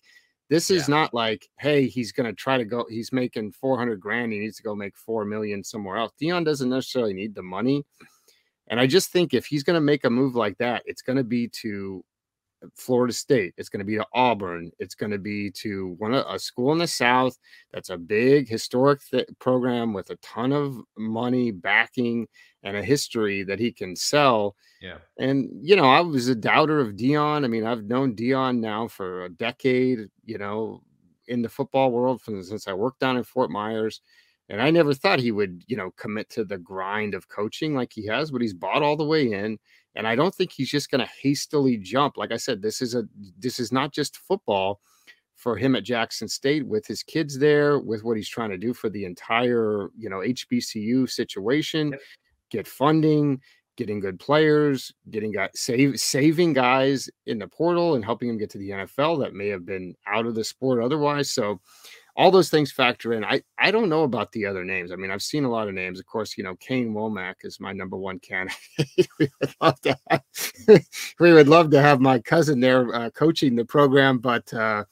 this 0.49 0.69
is 0.69 0.87
yeah. 0.87 0.95
not 0.95 1.13
like, 1.13 1.49
hey, 1.59 1.87
he's 1.87 2.11
going 2.11 2.27
to 2.27 2.33
try 2.33 2.57
to 2.57 2.65
go. 2.65 2.85
He's 2.89 3.11
making 3.11 3.51
400 3.53 3.99
grand. 3.99 4.31
He 4.31 4.39
needs 4.39 4.57
to 4.57 4.63
go 4.63 4.75
make 4.75 4.95
4 4.95 5.25
million 5.25 5.63
somewhere 5.63 5.97
else. 5.97 6.13
Deion 6.21 6.45
doesn't 6.45 6.69
necessarily 6.69 7.13
need 7.13 7.33
the 7.35 7.43
money. 7.43 7.83
And 8.67 8.79
I 8.79 8.87
just 8.87 9.11
think 9.11 9.33
if 9.33 9.45
he's 9.45 9.63
going 9.63 9.75
to 9.75 9.81
make 9.81 10.05
a 10.05 10.09
move 10.09 10.35
like 10.35 10.57
that, 10.59 10.83
it's 10.85 11.01
going 11.01 11.17
to 11.17 11.23
be 11.23 11.47
to 11.61 12.03
Florida 12.75 13.13
State. 13.13 13.53
It's 13.57 13.69
going 13.69 13.79
to 13.79 13.85
be 13.85 13.95
to 13.95 14.05
Auburn. 14.13 14.71
It's 14.79 14.95
going 14.95 15.11
to 15.11 15.17
be 15.17 15.51
to 15.51 15.95
one 15.97 16.13
of 16.13 16.25
a 16.27 16.39
school 16.39 16.71
in 16.71 16.77
the 16.77 16.87
South 16.87 17.37
that's 17.71 17.89
a 17.89 17.97
big 17.97 18.47
historic 18.47 19.01
th- 19.09 19.27
program 19.39 19.93
with 19.93 20.09
a 20.09 20.15
ton 20.17 20.51
of 20.51 20.77
money 20.97 21.51
backing 21.51 22.27
and 22.63 22.75
a 22.75 22.83
history 22.83 23.43
that 23.43 23.59
he 23.59 23.71
can 23.71 23.95
sell. 23.95 24.55
Yeah. 24.81 24.97
And 25.19 25.49
you 25.61 25.75
know, 25.75 25.85
I 25.85 26.01
was 26.01 26.27
a 26.27 26.35
doubter 26.35 26.79
of 26.79 26.95
Deion. 26.95 27.43
I 27.45 27.47
mean, 27.47 27.65
I've 27.65 27.85
known 27.85 28.15
Deion 28.15 28.59
now 28.59 28.87
for 28.87 29.25
a 29.25 29.29
decade. 29.29 30.07
You 30.25 30.37
know, 30.37 30.81
in 31.27 31.41
the 31.41 31.49
football 31.49 31.91
world 31.91 32.21
from 32.21 32.41
since 32.43 32.67
I 32.67 32.73
worked 32.73 32.99
down 32.99 33.17
in 33.17 33.23
Fort 33.23 33.51
Myers. 33.51 34.01
And 34.47 34.61
I 34.61 34.69
never 34.69 34.93
thought 34.93 35.19
he 35.19 35.31
would, 35.31 35.63
you 35.65 35.75
know, 35.75 35.91
commit 35.97 36.29
to 36.31 36.45
the 36.45 36.59
grind 36.59 37.15
of 37.15 37.27
coaching 37.27 37.73
like 37.73 37.91
he 37.91 38.05
has, 38.05 38.29
but 38.29 38.41
he's 38.41 38.53
bought 38.53 38.83
all 38.83 38.95
the 38.95 39.03
way 39.03 39.31
in. 39.31 39.57
And 39.95 40.07
I 40.07 40.15
don't 40.15 40.33
think 40.35 40.51
he's 40.51 40.69
just 40.69 40.91
going 40.91 41.05
to 41.05 41.11
hastily 41.21 41.77
jump. 41.77 42.17
Like 42.17 42.31
I 42.31 42.37
said, 42.37 42.61
this 42.61 42.81
is 42.81 42.95
a 42.95 43.03
this 43.39 43.59
is 43.59 43.71
not 43.71 43.93
just 43.93 44.17
football. 44.17 44.79
for 45.35 45.57
him 45.57 45.75
at 45.75 45.83
Jackson 45.83 46.27
State 46.27 46.65
with 46.65 46.87
his 46.87 47.03
kids 47.03 47.37
there, 47.37 47.79
with 47.79 48.03
what 48.03 48.17
he's 48.17 48.29
trying 48.29 48.49
to 48.49 48.57
do 48.57 48.73
for 48.73 48.89
the 48.89 49.05
entire, 49.05 49.89
you 49.97 50.09
know, 50.09 50.19
HBCU 50.19 51.09
situation, 51.09 51.91
yep. 51.91 51.99
get 52.49 52.67
funding, 52.67 53.41
getting 53.75 53.99
good 53.99 54.19
players, 54.19 54.93
getting 55.11 55.31
guys, 55.31 55.49
save, 55.53 55.99
saving 55.99 56.53
guys 56.53 57.09
in 57.25 57.37
the 57.37 57.47
portal 57.47 57.95
and 57.95 58.05
helping 58.05 58.29
them 58.29 58.37
get 58.37 58.49
to 58.51 58.57
the 58.57 58.69
NFL 58.69 59.19
that 59.19 59.33
may 59.33 59.47
have 59.49 59.65
been 59.65 59.93
out 60.07 60.25
of 60.25 60.35
the 60.35 60.43
sport 60.43 60.81
otherwise. 60.81 61.31
So 61.31 61.59
all 62.17 62.31
those 62.31 62.49
things 62.49 62.71
factor 62.71 63.13
in. 63.13 63.25
I, 63.25 63.41
I 63.59 63.71
don't 63.71 63.89
know 63.89 64.03
about 64.03 64.31
the 64.31 64.45
other 64.45 64.63
names. 64.63 64.91
I 64.91 64.95
mean, 64.95 65.11
I've 65.11 65.21
seen 65.21 65.43
a 65.43 65.49
lot 65.49 65.67
of 65.67 65.73
names. 65.73 65.99
Of 65.99 66.05
course, 66.05 66.37
you 66.37 66.43
know, 66.43 66.55
Kane 66.55 66.93
Wommack 66.93 67.35
is 67.43 67.59
my 67.59 67.73
number 67.73 67.97
one 67.97 68.19
candidate. 68.19 68.57
we, 69.19 69.29
would 69.41 69.55
love 69.59 69.81
to 69.81 69.97
have, 70.09 70.23
we 71.19 71.33
would 71.33 71.47
love 71.47 71.71
to 71.71 71.81
have 71.81 71.99
my 71.99 72.19
cousin 72.19 72.61
there 72.61 72.93
uh, 72.95 73.09
coaching 73.09 73.55
the 73.55 73.65
program, 73.65 74.19
but 74.19 74.53
uh, 74.53 74.85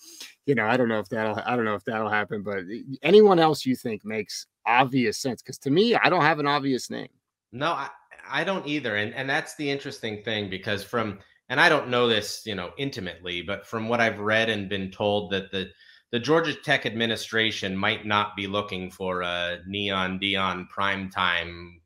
you 0.46 0.56
know, 0.56 0.66
I 0.66 0.76
don't 0.76 0.90
know 0.90 1.00
if 1.00 1.08
that'll 1.10 1.42
I 1.46 1.56
don't 1.56 1.66
know 1.66 1.76
if 1.76 1.86
that'll 1.86 2.10
happen. 2.10 2.44
But 2.44 2.64
anyone 3.02 3.40
else 3.40 3.66
you 3.66 3.76
think 3.76 4.04
makes 4.04 4.46
obvious 4.66 5.18
sense? 5.18 5.42
Because 5.42 5.58
to 5.60 5.70
me, 5.70 5.96
I 5.96 6.10
don't 6.10 6.22
have 6.22 6.40
an 6.40 6.48
obvious 6.48 6.90
name. 6.90 7.08
No, 7.54 7.72
I, 7.72 7.90
I 8.30 8.44
don't 8.44 8.68
either. 8.68 8.98
And 8.98 9.14
and 9.14 9.30
that's 9.30 9.56
the 9.56 9.70
interesting 9.70 10.24
thing 10.24 10.50
because 10.50 10.84
from 10.84 11.20
and 11.50 11.60
I 11.62 11.70
don't 11.70 11.90
know 11.90 12.08
this, 12.08 12.44
you 12.46 12.56
know, 12.56 12.72
intimately, 12.78 13.42
but 13.42 13.66
from 13.66 13.88
what 13.88 14.02
I've 14.02 14.20
read 14.20 14.50
and 14.50 14.68
been 14.68 14.92
told 14.92 15.32
that 15.32 15.52
the 15.52 15.70
the 16.14 16.20
Georgia 16.20 16.54
Tech 16.54 16.86
administration 16.86 17.76
might 17.76 18.06
not 18.06 18.36
be 18.36 18.46
looking 18.46 18.92
for 18.92 19.24
a 19.24 19.58
neon 19.66 20.20
Deion 20.20 20.70
prime 20.70 21.10
time, 21.10 21.82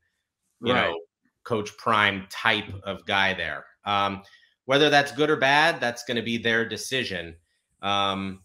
you 0.61 0.73
right. 0.73 0.89
know, 0.89 0.99
coach 1.45 1.75
prime 1.77 2.27
type 2.29 2.67
of 2.83 3.05
guy 3.05 3.33
there. 3.33 3.63
Um, 3.85 4.23
whether 4.65 4.89
that's 4.89 5.13
good 5.13 5.29
or 5.29 5.37
bad, 5.37 5.79
that's 5.79 6.03
going 6.03 6.17
to 6.17 6.23
be 6.23 6.37
their 6.37 6.67
decision. 6.67 7.37
Um, 7.81 8.43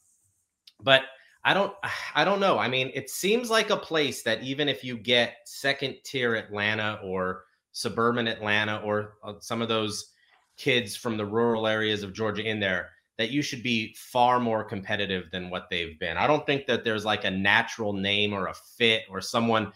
but 0.81 1.03
I 1.45 1.53
don't 1.53 1.75
I 2.15 2.25
don't 2.25 2.39
know. 2.39 2.61
I 2.61 2.69
mean, 2.69 2.93
it 2.95 3.11
seems 3.11 3.51
like 3.51 3.71
a 3.71 3.77
place 3.77 4.23
that 4.23 4.41
even 4.41 4.69
if 4.69 4.85
you 4.85 4.97
get 4.97 5.39
second 5.47 5.97
tier 6.05 6.37
Atlanta 6.37 7.01
or 7.03 7.43
suburban 7.73 8.29
Atlanta 8.29 8.77
or 8.85 9.15
uh, 9.25 9.35
some 9.41 9.61
of 9.61 9.67
those 9.67 10.13
kids 10.57 10.95
from 10.95 11.17
the 11.17 11.27
rural 11.27 11.67
areas 11.67 12.05
of 12.05 12.13
Georgia 12.13 12.45
in 12.45 12.61
there, 12.61 12.91
that 13.19 13.31
you 13.31 13.43
should 13.43 13.63
be 13.63 13.95
far 13.99 14.41
more 14.41 14.65
competitive 14.65 15.31
than 15.31 15.51
what 15.51 15.69
they've 15.71 15.99
been. 15.99 16.17
I 16.17 16.27
don't 16.27 16.47
think 16.47 16.67
that 16.67 16.85
there's 16.85 17.05
like 17.05 17.25
a 17.25 17.31
natural 17.31 17.93
name 17.93 18.33
or 18.33 18.47
a 18.47 18.55
fit 18.55 19.03
or 19.11 19.21
someone, 19.21 19.73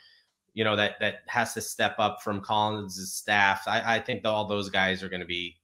you 0.54 0.64
know, 0.64 0.74
that 0.76 0.96
that 1.00 1.16
has 1.26 1.54
to 1.54 1.60
step 1.60 1.96
up 1.98 2.22
from 2.22 2.40
Collins' 2.40 3.12
staff. 3.12 3.64
I, 3.66 3.96
I 3.96 4.00
think 4.00 4.24
all 4.24 4.46
those 4.46 4.70
guys 4.70 5.02
are 5.02 5.08
going 5.08 5.20
to 5.20 5.26
be 5.26 5.56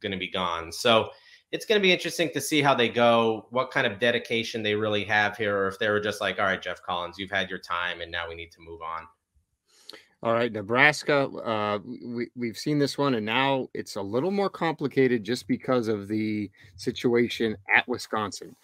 going 0.00 0.12
to 0.12 0.18
be 0.18 0.30
gone. 0.30 0.72
So 0.72 1.10
it's 1.52 1.64
going 1.64 1.80
to 1.80 1.82
be 1.82 1.92
interesting 1.92 2.30
to 2.32 2.40
see 2.40 2.62
how 2.62 2.74
they 2.74 2.88
go, 2.88 3.46
what 3.50 3.70
kind 3.70 3.86
of 3.86 3.98
dedication 3.98 4.62
they 4.62 4.74
really 4.74 5.04
have 5.04 5.36
here, 5.36 5.56
or 5.56 5.68
if 5.68 5.78
they 5.78 5.88
were 5.88 6.00
just 6.00 6.20
like, 6.20 6.38
all 6.38 6.44
right, 6.44 6.62
Geoff 6.62 6.82
Collins, 6.82 7.18
you've 7.18 7.30
had 7.30 7.50
your 7.50 7.58
time, 7.58 8.00
and 8.00 8.10
now 8.10 8.28
we 8.28 8.34
need 8.34 8.52
to 8.52 8.60
move 8.60 8.82
on. 8.82 9.06
All 10.22 10.34
right, 10.34 10.52
Nebraska. 10.52 11.28
Uh, 11.28 11.78
we 12.04 12.28
we've 12.36 12.58
seen 12.58 12.78
this 12.78 12.98
one, 12.98 13.14
and 13.14 13.24
now 13.24 13.68
it's 13.72 13.96
a 13.96 14.02
little 14.02 14.30
more 14.30 14.50
complicated 14.50 15.24
just 15.24 15.48
because 15.48 15.88
of 15.88 16.08
the 16.08 16.50
situation 16.76 17.56
at 17.74 17.88
Wisconsin. 17.88 18.54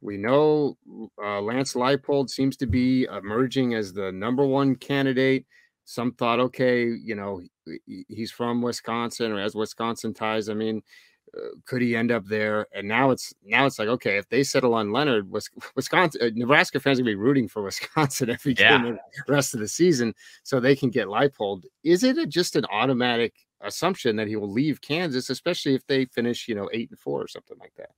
We 0.00 0.16
know 0.16 0.78
uh, 1.22 1.42
Lance 1.42 1.74
Leipold 1.74 2.30
seems 2.30 2.56
to 2.56 2.66
be 2.66 3.04
emerging 3.04 3.74
as 3.74 3.92
the 3.92 4.10
number 4.10 4.46
one 4.46 4.74
candidate. 4.74 5.44
Some 5.84 6.12
thought, 6.12 6.40
okay, 6.40 6.84
you 6.86 7.14
know, 7.14 7.42
he's 8.08 8.30
from 8.30 8.62
Wisconsin 8.62 9.32
or 9.32 9.40
has 9.40 9.54
Wisconsin 9.54 10.14
ties. 10.14 10.48
I 10.48 10.54
mean, 10.54 10.82
could 11.66 11.82
he 11.82 11.96
end 11.96 12.10
up 12.10 12.24
there? 12.26 12.66
And 12.74 12.86
now 12.86 13.10
it's 13.10 13.32
now 13.44 13.66
it's 13.66 13.78
like 13.78 13.88
okay, 13.88 14.16
if 14.16 14.28
they 14.28 14.42
settle 14.42 14.74
on 14.74 14.92
Leonhard, 14.92 15.30
Wisconsin, 15.74 16.20
uh, 16.22 16.30
Nebraska 16.34 16.80
fans 16.80 16.98
gonna 16.98 17.10
be 17.10 17.14
rooting 17.14 17.48
for 17.48 17.62
Wisconsin 17.64 18.30
every 18.30 18.54
yeah. 18.58 18.82
game 18.82 18.98
the 19.26 19.32
rest 19.32 19.54
of 19.54 19.60
the 19.60 19.68
season, 19.68 20.14
so 20.42 20.60
they 20.60 20.76
can 20.76 20.90
get 20.90 21.08
Leipold. 21.08 21.64
Is 21.84 22.04
it 22.04 22.18
a, 22.18 22.26
just 22.26 22.56
an 22.56 22.64
automatic 22.66 23.34
assumption 23.60 24.16
that 24.16 24.28
he 24.28 24.36
will 24.36 24.50
leave 24.50 24.80
Kansas, 24.80 25.30
especially 25.30 25.74
if 25.74 25.86
they 25.86 26.04
finish, 26.06 26.48
you 26.48 26.54
know, 26.54 26.68
eight 26.72 26.90
and 26.90 26.98
four 26.98 27.22
or 27.22 27.28
something 27.28 27.58
like 27.58 27.74
that? 27.76 27.90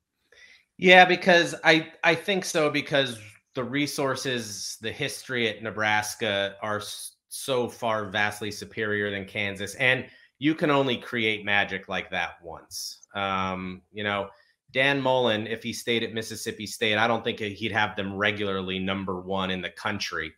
Yeah, 0.77 1.05
because 1.05 1.55
I 1.65 1.93
I 2.03 2.15
think 2.15 2.45
so 2.45 2.71
because 2.71 3.19
the 3.55 3.65
resources, 3.65 4.77
the 4.81 4.91
history 4.91 5.49
at 5.49 5.63
Nebraska 5.63 6.57
are 6.61 6.83
so 7.29 7.69
far 7.69 8.07
vastly 8.07 8.51
superior 8.51 9.11
than 9.11 9.25
Kansas, 9.25 9.75
and 9.77 10.07
you 10.39 10.55
can 10.55 10.71
only 10.71 10.97
create 10.97 11.45
magic 11.45 11.89
like 11.89 12.11
that 12.11 12.35
once. 12.43 13.04
Um, 13.15 13.83
you 13.93 14.05
know, 14.05 14.29
Dan 14.75 15.01
Mullen, 15.01 15.47
if 15.47 15.63
he 15.63 15.73
stayed 15.73 16.03
at 16.03 16.13
Mississippi 16.13 16.67
State, 16.67 16.99
I 16.99 17.07
don't 17.07 17.23
think 17.23 17.39
he'd 17.39 17.73
have 17.73 17.95
them 17.95 18.15
regularly 18.15 18.81
number 18.81 19.21
one 19.21 19.53
in 19.53 19.63
the 19.63 19.71
country, 19.71 20.33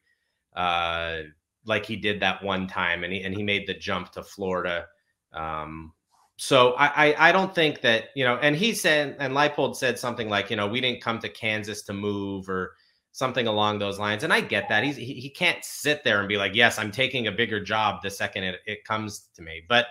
uh, 0.55 1.21
like 1.65 1.87
he 1.87 1.97
did 1.97 2.21
that 2.21 2.45
one 2.45 2.67
time, 2.67 3.03
and 3.03 3.13
he 3.13 3.23
and 3.23 3.35
he 3.35 3.43
made 3.43 3.67
the 3.67 3.75
jump 3.75 4.13
to 4.13 4.23
Florida. 4.23 4.87
Um, 5.33 5.95
so 6.37 6.73
I, 6.73 7.07
I, 7.07 7.29
I 7.29 7.33
don't 7.33 7.55
think 7.55 7.81
that 7.81 8.11
you 8.15 8.25
know, 8.25 8.37
and 8.37 8.55
he 8.55 8.75
said, 8.75 9.17
and 9.19 9.33
Leipold 9.33 9.75
said 9.75 9.99
something 9.99 10.29
like, 10.29 10.51
you 10.51 10.57
know, 10.57 10.67
we 10.67 10.83
didn't 10.83 11.01
come 11.03 11.19
to 11.21 11.31
Kansas 11.31 11.83
to 11.85 11.95
move 11.95 12.49
or 12.51 12.75
something 13.13 13.47
along 13.47 13.79
those 13.79 13.99
lines, 13.99 14.23
and 14.23 14.35
I 14.35 14.43
get 14.43 14.69
that. 14.69 14.85
He's 14.85 14.97
he, 14.97 15.15
he 15.15 15.31
can't 15.31 15.65
sit 15.65 16.05
there 16.05 16.19
and 16.19 16.29
be 16.29 16.37
like, 16.37 16.55
yes, 16.55 16.79
I'm 16.79 16.91
taking 16.91 17.27
a 17.27 17.33
bigger 17.33 17.59
job 17.59 18.03
the 18.03 18.11
second 18.11 18.45
it, 18.45 18.61
it 18.67 18.85
comes 18.85 19.29
to 19.35 19.41
me, 19.41 19.63
but 19.67 19.87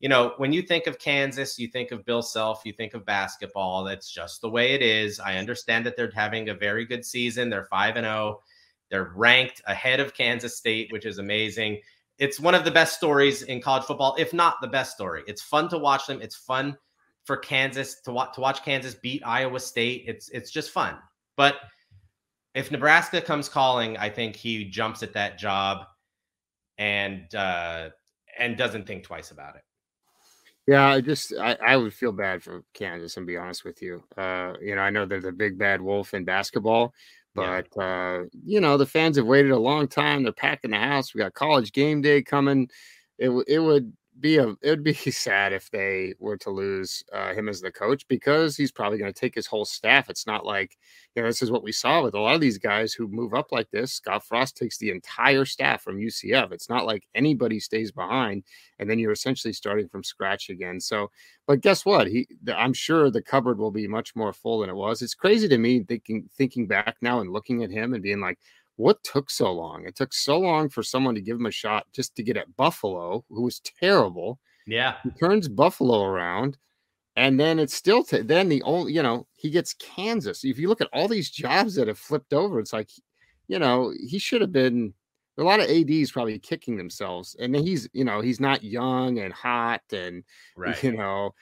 you 0.00 0.08
know, 0.08 0.32
when 0.38 0.52
you 0.52 0.62
think 0.62 0.86
of 0.86 0.98
Kansas, 0.98 1.58
you 1.58 1.68
think 1.68 1.92
of 1.92 2.06
Bill 2.06 2.22
Self, 2.22 2.62
you 2.64 2.72
think 2.72 2.94
of 2.94 3.04
basketball. 3.04 3.84
That's 3.84 4.10
just 4.10 4.40
the 4.40 4.48
way 4.48 4.72
it 4.72 4.80
is. 4.80 5.20
I 5.20 5.36
understand 5.36 5.84
that 5.84 5.94
they're 5.94 6.10
having 6.14 6.48
a 6.48 6.54
very 6.54 6.86
good 6.86 7.04
season. 7.04 7.50
They're 7.50 7.66
5 7.66 7.96
and 7.96 8.06
0. 8.06 8.40
They're 8.90 9.12
ranked 9.14 9.60
ahead 9.66 10.00
of 10.00 10.14
Kansas 10.14 10.56
State, 10.56 10.90
which 10.90 11.04
is 11.04 11.18
amazing. 11.18 11.80
It's 12.18 12.40
one 12.40 12.54
of 12.54 12.64
the 12.64 12.70
best 12.70 12.96
stories 12.96 13.42
in 13.42 13.60
college 13.60 13.84
football, 13.84 14.16
if 14.18 14.32
not 14.32 14.56
the 14.62 14.68
best 14.68 14.94
story. 14.94 15.22
It's 15.26 15.42
fun 15.42 15.68
to 15.68 15.78
watch 15.78 16.06
them. 16.06 16.20
It's 16.22 16.36
fun 16.36 16.76
for 17.24 17.36
Kansas 17.36 18.00
to 18.00 18.12
watch 18.12 18.34
to 18.34 18.40
watch 18.40 18.64
Kansas 18.64 18.94
beat 18.94 19.22
Iowa 19.24 19.60
State. 19.60 20.04
It's 20.06 20.30
it's 20.30 20.50
just 20.50 20.70
fun. 20.70 20.96
But 21.36 21.56
if 22.54 22.70
Nebraska 22.70 23.20
comes 23.20 23.48
calling, 23.48 23.96
I 23.98 24.08
think 24.08 24.34
he 24.34 24.64
jumps 24.64 25.02
at 25.02 25.12
that 25.12 25.38
job 25.38 25.86
and 26.78 27.32
uh 27.34 27.90
and 28.38 28.56
doesn't 28.56 28.86
think 28.86 29.04
twice 29.04 29.30
about 29.30 29.56
it. 29.56 29.62
Yeah, 30.70 30.86
I 30.86 31.00
just 31.00 31.32
I, 31.36 31.56
I 31.66 31.76
would 31.76 31.92
feel 31.92 32.12
bad 32.12 32.42
for 32.44 32.62
Kansas 32.74 33.16
and 33.16 33.26
be 33.26 33.36
honest 33.36 33.64
with 33.64 33.82
you. 33.82 34.04
Uh, 34.16 34.52
you 34.62 34.76
know, 34.76 34.82
I 34.82 34.90
know 34.90 35.04
they're 35.04 35.20
the 35.20 35.32
big 35.32 35.58
bad 35.58 35.80
wolf 35.80 36.14
in 36.14 36.24
basketball, 36.24 36.94
but 37.34 37.66
yeah. 37.76 37.82
uh, 37.82 38.24
you 38.44 38.60
know, 38.60 38.76
the 38.76 38.86
fans 38.86 39.16
have 39.16 39.26
waited 39.26 39.50
a 39.50 39.58
long 39.58 39.88
time. 39.88 40.22
They're 40.22 40.32
packing 40.32 40.70
the 40.70 40.78
house. 40.78 41.12
We 41.12 41.18
got 41.18 41.34
college 41.34 41.72
game 41.72 42.02
day 42.02 42.22
coming. 42.22 42.68
It 43.18 43.30
it 43.48 43.58
would 43.58 43.92
be 44.20 44.36
a 44.38 44.48
it 44.62 44.70
would 44.70 44.84
be 44.84 44.94
sad 45.10 45.52
if 45.52 45.70
they 45.70 46.14
were 46.18 46.36
to 46.38 46.50
lose 46.50 47.02
uh, 47.12 47.32
him 47.34 47.48
as 47.48 47.60
the 47.60 47.72
coach 47.72 48.06
because 48.08 48.56
he's 48.56 48.72
probably 48.72 48.98
going 48.98 49.12
to 49.12 49.18
take 49.18 49.34
his 49.34 49.46
whole 49.46 49.64
staff. 49.64 50.10
It's 50.10 50.26
not 50.26 50.44
like 50.44 50.76
you 51.14 51.22
know 51.22 51.28
this 51.28 51.42
is 51.42 51.50
what 51.50 51.62
we 51.62 51.72
saw 51.72 52.02
with 52.02 52.14
a 52.14 52.20
lot 52.20 52.34
of 52.34 52.40
these 52.40 52.58
guys 52.58 52.92
who 52.92 53.08
move 53.08 53.34
up 53.34 53.52
like 53.52 53.70
this. 53.70 53.92
Scott 53.92 54.24
Frost 54.24 54.56
takes 54.56 54.78
the 54.78 54.90
entire 54.90 55.44
staff 55.44 55.82
from 55.82 55.98
UCF. 55.98 56.52
It's 56.52 56.68
not 56.68 56.86
like 56.86 57.06
anybody 57.14 57.60
stays 57.60 57.92
behind 57.92 58.44
and 58.78 58.88
then 58.88 58.98
you're 58.98 59.12
essentially 59.12 59.52
starting 59.52 59.88
from 59.88 60.02
scratch 60.02 60.50
again. 60.50 60.80
So, 60.80 61.10
but 61.46 61.60
guess 61.60 61.84
what? 61.84 62.06
He 62.06 62.26
I'm 62.54 62.72
sure 62.72 63.10
the 63.10 63.22
cupboard 63.22 63.58
will 63.58 63.70
be 63.70 63.86
much 63.86 64.16
more 64.16 64.32
full 64.32 64.60
than 64.60 64.70
it 64.70 64.76
was. 64.76 65.02
It's 65.02 65.14
crazy 65.14 65.48
to 65.48 65.58
me 65.58 65.84
thinking 65.84 66.28
thinking 66.36 66.66
back 66.66 66.96
now 67.02 67.20
and 67.20 67.32
looking 67.32 67.62
at 67.62 67.70
him 67.70 67.94
and 67.94 68.02
being 68.02 68.20
like 68.20 68.38
what 68.80 69.02
took 69.04 69.30
so 69.30 69.52
long? 69.52 69.84
It 69.86 69.94
took 69.94 70.12
so 70.12 70.38
long 70.38 70.68
for 70.70 70.82
someone 70.82 71.14
to 71.14 71.20
give 71.20 71.36
him 71.36 71.46
a 71.46 71.50
shot 71.50 71.86
just 71.92 72.16
to 72.16 72.22
get 72.22 72.36
at 72.36 72.56
Buffalo, 72.56 73.24
who 73.28 73.42
was 73.42 73.60
terrible. 73.60 74.38
Yeah. 74.66 74.94
He 75.04 75.10
turns 75.10 75.48
Buffalo 75.48 76.02
around. 76.02 76.56
And 77.16 77.38
then 77.38 77.58
it's 77.58 77.74
still 77.74 78.02
t- 78.02 78.22
then 78.22 78.48
the 78.48 78.62
only, 78.62 78.92
you 78.92 79.02
know, 79.02 79.26
he 79.34 79.50
gets 79.50 79.74
Kansas. 79.74 80.44
If 80.44 80.58
you 80.58 80.68
look 80.68 80.80
at 80.80 80.88
all 80.92 81.08
these 81.08 81.30
jobs 81.30 81.74
that 81.74 81.88
have 81.88 81.98
flipped 81.98 82.32
over, 82.32 82.58
it's 82.58 82.72
like, 82.72 82.88
you 83.48 83.58
know, 83.58 83.92
he 84.08 84.18
should 84.18 84.40
have 84.40 84.52
been 84.52 84.94
a 85.36 85.42
lot 85.42 85.60
of 85.60 85.68
ads 85.68 86.12
probably 86.12 86.38
kicking 86.38 86.76
themselves 86.76 87.34
and 87.38 87.56
he's 87.56 87.88
you 87.92 88.04
know 88.04 88.20
he's 88.20 88.40
not 88.40 88.62
young 88.62 89.20
and 89.20 89.32
hot 89.32 89.80
and 89.90 90.22
right. 90.56 90.82
you 90.82 90.92
know 90.92 91.34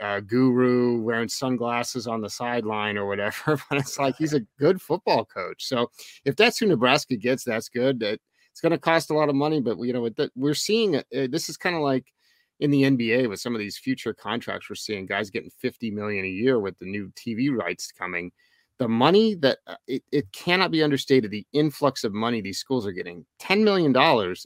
uh, 0.00 0.20
guru 0.20 1.00
wearing 1.00 1.28
sunglasses 1.28 2.06
on 2.06 2.20
the 2.20 2.30
sideline 2.30 2.96
or 2.96 3.06
whatever. 3.06 3.58
But 3.68 3.78
it's 3.78 3.98
like 3.98 4.16
he's 4.16 4.34
a 4.40 4.46
good 4.58 4.80
football 4.80 5.24
coach. 5.24 5.64
So 5.64 5.90
if 6.24 6.36
that's 6.36 6.58
who 6.58 6.66
Nebraska 6.66 7.16
gets, 7.16 7.44
that's 7.44 7.68
good. 7.68 8.00
That 8.00 8.20
it's 8.50 8.60
going 8.60 8.72
to 8.72 8.78
cost 8.78 9.10
a 9.10 9.14
lot 9.14 9.28
of 9.28 9.34
money, 9.34 9.60
but 9.60 9.78
you 9.78 9.92
know 9.92 10.08
we're 10.34 10.54
seeing 10.54 10.96
uh, 10.96 11.02
this 11.10 11.48
is 11.48 11.56
kind 11.56 11.74
of 11.74 11.82
like 11.82 12.12
in 12.60 12.70
the 12.70 12.82
NBA 12.82 13.28
with 13.28 13.40
some 13.40 13.54
of 13.54 13.58
these 13.58 13.78
future 13.78 14.14
contracts. 14.14 14.68
We're 14.68 14.76
seeing 14.76 15.06
guys 15.06 15.30
getting 15.30 15.50
50 15.58 15.90
million 15.90 16.24
a 16.24 16.28
year 16.28 16.60
with 16.60 16.78
the 16.78 16.86
new 16.86 17.10
TV 17.16 17.50
rights 17.50 17.90
coming. 17.90 18.30
The 18.78 18.88
money 18.88 19.34
that 19.36 19.58
uh, 19.66 19.76
it, 19.86 20.02
it 20.12 20.32
cannot 20.32 20.70
be 20.70 20.82
understated. 20.82 21.30
The 21.30 21.46
influx 21.52 22.04
of 22.04 22.12
money 22.12 22.40
these 22.40 22.58
schools 22.58 22.86
are 22.86 22.92
getting, 22.92 23.24
$10 23.40 23.62
million 23.62 23.94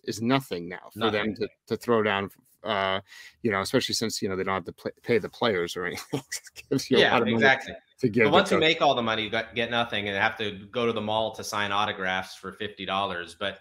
is 0.04 0.22
nothing 0.22 0.68
now 0.68 0.88
for 0.92 0.98
nothing. 0.98 1.34
them 1.34 1.34
to, 1.36 1.48
to 1.68 1.76
throw 1.76 2.02
down 2.02 2.30
uh, 2.66 3.00
you 3.42 3.50
know, 3.50 3.60
especially 3.60 3.94
since 3.94 4.20
you 4.20 4.28
know 4.28 4.36
they 4.36 4.44
don't 4.44 4.54
have 4.54 4.64
to 4.64 4.72
play, 4.72 4.90
pay 5.02 5.18
the 5.18 5.28
players 5.28 5.76
or 5.76 5.86
anything. 5.86 6.22
yeah, 6.90 7.18
exactly. 7.24 7.74
to 8.00 8.08
give. 8.08 8.24
The 8.24 8.30
ones 8.30 8.50
who 8.50 8.58
make 8.58 8.82
all 8.82 8.94
the 8.94 9.02
money 9.02 9.24
you 9.24 9.30
get 9.30 9.70
nothing 9.70 10.08
and 10.08 10.16
have 10.16 10.36
to 10.38 10.66
go 10.70 10.86
to 10.86 10.92
the 10.92 11.00
mall 11.00 11.34
to 11.34 11.44
sign 11.44 11.72
autographs 11.72 12.34
for 12.34 12.52
fifty 12.52 12.84
dollars. 12.84 13.36
But 13.38 13.60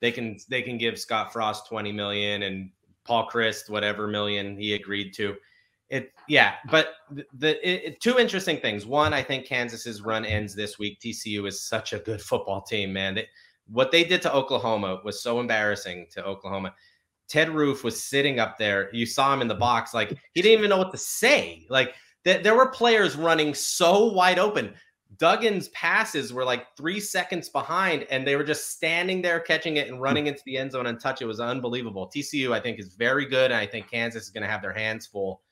they 0.00 0.12
can 0.12 0.38
they 0.48 0.62
can 0.62 0.78
give 0.78 0.98
Scott 0.98 1.32
Frost 1.32 1.66
twenty 1.66 1.92
million 1.92 2.42
and 2.42 2.70
Paul 3.04 3.28
Chryst 3.28 3.70
whatever 3.70 4.06
million 4.06 4.56
he 4.56 4.74
agreed 4.74 5.14
to. 5.14 5.36
It 5.90 6.12
yeah, 6.28 6.54
but 6.70 6.94
the, 7.10 7.24
the 7.34 7.88
it, 7.88 8.00
two 8.00 8.18
interesting 8.18 8.58
things. 8.58 8.86
One, 8.86 9.12
I 9.12 9.22
think 9.22 9.46
Kansas's 9.46 10.00
run 10.00 10.24
ends 10.24 10.54
this 10.54 10.78
week. 10.78 10.98
TCU 11.00 11.46
is 11.46 11.62
such 11.62 11.92
a 11.92 11.98
good 11.98 12.22
football 12.22 12.62
team, 12.62 12.92
man. 12.92 13.14
They, 13.14 13.28
what 13.66 13.90
they 13.90 14.04
did 14.04 14.22
to 14.22 14.32
Oklahoma 14.32 15.00
was 15.04 15.22
so 15.22 15.40
embarrassing 15.40 16.06
to 16.12 16.24
Oklahoma. 16.24 16.74
Ted 17.28 17.50
Roof 17.50 17.84
was 17.84 18.02
sitting 18.02 18.38
up 18.38 18.58
there. 18.58 18.90
You 18.92 19.06
saw 19.06 19.32
him 19.32 19.40
in 19.40 19.48
the 19.48 19.54
box, 19.54 19.94
like 19.94 20.10
he 20.32 20.42
didn't 20.42 20.58
even 20.58 20.70
know 20.70 20.78
what 20.78 20.92
to 20.92 20.98
say. 20.98 21.66
Like 21.68 21.94
th- 22.24 22.42
there 22.42 22.54
were 22.54 22.68
players 22.68 23.16
running 23.16 23.54
so 23.54 24.06
wide 24.12 24.38
open. 24.38 24.74
Duggan's 25.16 25.68
passes 25.68 26.32
were 26.32 26.44
like 26.44 26.76
three 26.76 26.98
seconds 26.98 27.48
behind, 27.48 28.04
and 28.10 28.26
they 28.26 28.36
were 28.36 28.44
just 28.44 28.70
standing 28.70 29.22
there 29.22 29.38
catching 29.40 29.76
it 29.76 29.88
and 29.88 30.00
running 30.00 30.26
into 30.26 30.42
the 30.44 30.58
end 30.58 30.72
zone 30.72 30.86
and 30.86 30.98
touch. 30.98 31.22
It 31.22 31.26
was 31.26 31.40
unbelievable. 31.40 32.10
TCU, 32.14 32.52
I 32.52 32.60
think, 32.60 32.80
is 32.80 32.94
very 32.94 33.26
good, 33.26 33.52
and 33.52 33.60
I 33.60 33.66
think 33.66 33.90
Kansas 33.90 34.24
is 34.24 34.30
going 34.30 34.42
to 34.42 34.48
have 34.48 34.62
their 34.62 34.72
hands 34.72 35.06
full 35.06 35.42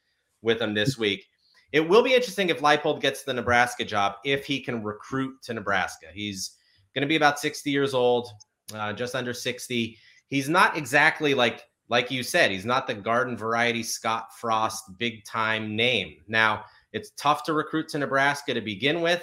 with 0.42 0.58
them 0.58 0.74
this 0.74 0.98
week. 0.98 1.26
It 1.72 1.88
will 1.88 2.02
be 2.02 2.14
interesting 2.14 2.50
if 2.50 2.61
Leipold 2.61 3.00
gets 3.00 3.22
the 3.22 3.32
Nebraska 3.32 3.85
job 3.85 4.16
if 4.24 4.44
he 4.44 4.61
can 4.61 4.82
recruit 4.82 5.40
to 5.42 5.54
Nebraska. 5.54 6.06
He's 6.12 6.56
going 6.94 7.02
to 7.02 7.08
be 7.08 7.16
about 7.16 7.38
60 7.38 7.70
years 7.70 7.94
old, 7.94 8.28
uh, 8.74 8.92
just 8.92 9.14
under 9.14 9.32
60. 9.32 9.96
He's 10.33 10.49
not 10.49 10.79
exactly 10.79 11.35
like 11.35 11.62
like 11.90 12.11
you 12.11 12.23
said, 12.23 12.51
he's 12.51 12.64
not 12.64 12.87
the 12.87 12.95
garden 12.95 13.37
variety 13.37 13.83
Scott 13.83 14.35
Frost 14.35 14.97
big 14.97 15.27
time 15.27 15.77
name. 15.77 16.16
Now, 16.27 16.64
it's 16.95 17.11
tough 17.18 17.42
to 17.45 17.53
recruit 17.53 17.88
to 17.88 17.99
Nebraska 17.99 18.55
to 18.55 18.62
begin 18.62 19.03
with. 19.03 19.23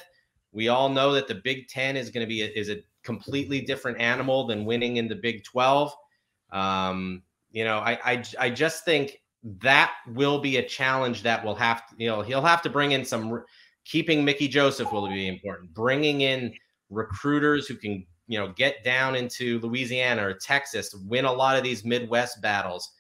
We 0.52 0.68
all 0.68 0.88
know 0.88 1.12
that 1.14 1.28
the 1.28 1.34
Big 1.34 1.68
10 1.68 1.98
is 1.98 2.12
going 2.12 2.24
to 2.24 2.30
be 2.30 2.44
a, 2.44 2.48
is 2.50 2.70
a 2.70 2.84
completely 3.02 3.60
different 3.60 4.00
animal 4.00 4.46
than 4.46 4.66
winning 4.66 4.98
in 4.98 5.08
the 5.08 5.16
Big 5.16 5.44
12. 5.46 5.92
Um, 6.52 7.24
you 7.52 7.64
know, 7.64 7.80
I, 7.80 7.98
I 8.06 8.24
I 8.38 8.50
just 8.52 8.86
think 8.86 9.20
that 9.62 9.92
will 10.10 10.38
be 10.38 10.58
a 10.58 10.64
challenge 10.64 11.24
that 11.24 11.44
will 11.44 11.56
have 11.56 11.88
to, 11.88 11.96
you 11.98 12.08
know, 12.08 12.22
he'll 12.22 12.44
have 12.44 12.62
to 12.62 12.70
bring 12.70 12.92
in 12.92 13.04
some 13.04 13.44
keeping 13.84 14.24
Mickey 14.24 14.48
Joseph 14.48 14.92
will 14.92 15.08
be 15.08 15.28
important. 15.28 15.74
Bringing 15.74 16.22
in 16.22 16.54
recruiters 16.92 17.66
who 17.66 17.74
can 17.74 18.06
you 18.30 18.38
know 18.40 18.54
get 18.54 18.84
down 18.84 19.16
into 19.16 19.60
Louisiana 19.60 20.26
or 20.26 20.34
Texas, 20.36 20.94
win 20.94 21.26
a 21.26 21.34
lot 21.34 21.58
of 21.58 21.64
these 21.64 21.84
Midwest 21.84 22.42
battles. 22.42 22.92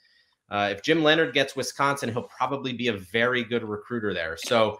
Uh, 0.49 0.69
if 0.71 0.81
Jim 0.81 1.03
Leonhard 1.03 1.33
gets 1.33 1.55
Wisconsin, 1.55 2.11
he'll 2.11 2.23
probably 2.23 2.73
be 2.73 2.87
a 2.87 2.97
very 2.97 3.43
good 3.43 3.63
recruiter 3.63 4.11
there. 4.11 4.35
So, 4.35 4.79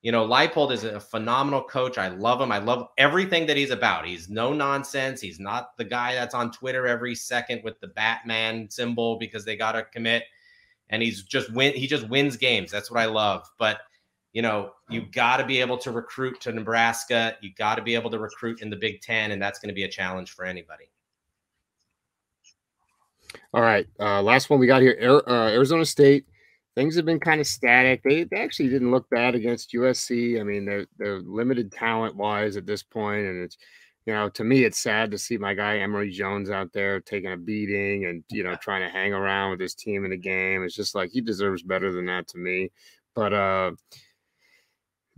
you 0.00 0.12
know, 0.12 0.24
Leipold 0.24 0.70
is 0.70 0.84
a 0.84 1.00
phenomenal 1.00 1.64
coach. 1.64 1.98
I 1.98 2.06
love 2.06 2.40
him. 2.40 2.52
I 2.52 2.58
love 2.58 2.86
everything 2.96 3.44
that 3.46 3.56
he's 3.56 3.72
about. 3.72 4.06
He's 4.06 4.28
no 4.28 4.52
nonsense. 4.52 5.20
He's 5.20 5.40
not 5.40 5.76
the 5.76 5.84
guy 5.84 6.14
that's 6.14 6.36
on 6.36 6.52
Twitter 6.52 6.86
every 6.86 7.16
second 7.16 7.62
with 7.64 7.80
the 7.80 7.88
Batman 7.88 8.70
symbol 8.70 9.18
because 9.18 9.44
they 9.44 9.56
got 9.56 9.72
to 9.72 9.82
commit. 9.82 10.22
And 10.90 11.02
he's 11.02 11.24
just 11.24 11.52
win. 11.52 11.74
He 11.74 11.88
just 11.88 12.08
wins 12.08 12.36
games. 12.36 12.70
That's 12.70 12.88
what 12.88 13.00
I 13.00 13.06
love. 13.06 13.50
But 13.58 13.80
you 14.32 14.42
know, 14.42 14.72
you 14.88 15.02
got 15.12 15.38
to 15.38 15.46
be 15.46 15.60
able 15.60 15.78
to 15.78 15.90
recruit 15.90 16.40
to 16.42 16.52
Nebraska. 16.52 17.36
You 17.40 17.50
got 17.56 17.76
to 17.76 17.82
be 17.82 17.94
able 17.94 18.10
to 18.10 18.18
recruit 18.18 18.60
in 18.60 18.70
the 18.70 18.76
Big 18.76 19.00
Ten, 19.00 19.32
and 19.32 19.40
that's 19.40 19.58
going 19.58 19.68
to 19.68 19.74
be 19.74 19.84
a 19.84 19.88
challenge 19.88 20.32
for 20.32 20.44
anybody. 20.44 20.90
All 23.52 23.62
right, 23.62 23.86
uh, 23.98 24.22
last 24.22 24.50
one 24.50 24.58
we 24.58 24.66
got 24.66 24.82
here: 24.82 25.22
uh, 25.26 25.48
Arizona 25.48 25.84
State. 25.84 26.26
Things 26.74 26.94
have 26.94 27.04
been 27.04 27.18
kind 27.18 27.40
of 27.40 27.46
static. 27.46 28.02
They, 28.04 28.22
they 28.24 28.36
actually 28.36 28.68
didn't 28.68 28.92
look 28.92 29.10
bad 29.10 29.34
against 29.34 29.72
USC. 29.72 30.38
I 30.40 30.44
mean, 30.44 30.64
they're 30.64 30.86
they're 30.98 31.20
limited 31.20 31.72
talent 31.72 32.14
wise 32.14 32.56
at 32.56 32.66
this 32.66 32.82
point, 32.82 33.26
and 33.26 33.42
it's 33.42 33.56
you 34.06 34.12
know 34.12 34.28
to 34.30 34.44
me 34.44 34.64
it's 34.64 34.78
sad 34.78 35.10
to 35.10 35.18
see 35.18 35.36
my 35.38 35.54
guy 35.54 35.78
Emory 35.78 36.10
Jones 36.10 36.50
out 36.50 36.72
there 36.72 37.00
taking 37.00 37.32
a 37.32 37.36
beating 37.36 38.04
and 38.04 38.22
you 38.30 38.44
know 38.44 38.54
trying 38.56 38.82
to 38.82 38.88
hang 38.88 39.12
around 39.12 39.52
with 39.52 39.60
his 39.60 39.74
team 39.74 40.04
in 40.04 40.10
the 40.10 40.16
game. 40.16 40.62
It's 40.62 40.74
just 40.74 40.94
like 40.94 41.10
he 41.10 41.20
deserves 41.20 41.62
better 41.62 41.92
than 41.92 42.06
that 42.06 42.28
to 42.28 42.38
me. 42.38 42.70
But 43.14 43.32
uh, 43.32 43.72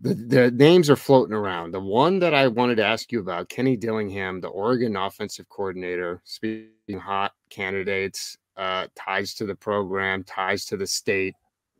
the, 0.00 0.14
the 0.14 0.50
names 0.50 0.88
are 0.88 0.96
floating 0.96 1.34
around. 1.34 1.72
The 1.72 1.80
one 1.80 2.18
that 2.20 2.32
I 2.34 2.48
wanted 2.48 2.76
to 2.76 2.86
ask 2.86 3.12
you 3.12 3.20
about, 3.20 3.48
Kenny 3.48 3.76
Dillingham, 3.76 4.40
the 4.40 4.48
Oregon 4.48 4.96
offensive 4.96 5.48
coordinator, 5.48 6.22
speaking 6.24 6.98
hot 6.98 7.32
candidates, 7.50 8.38
uh, 8.56 8.86
ties 8.96 9.34
to 9.34 9.46
the 9.46 9.54
program, 9.54 10.24
ties 10.24 10.64
to 10.66 10.76
the 10.76 10.86
state. 10.86 11.34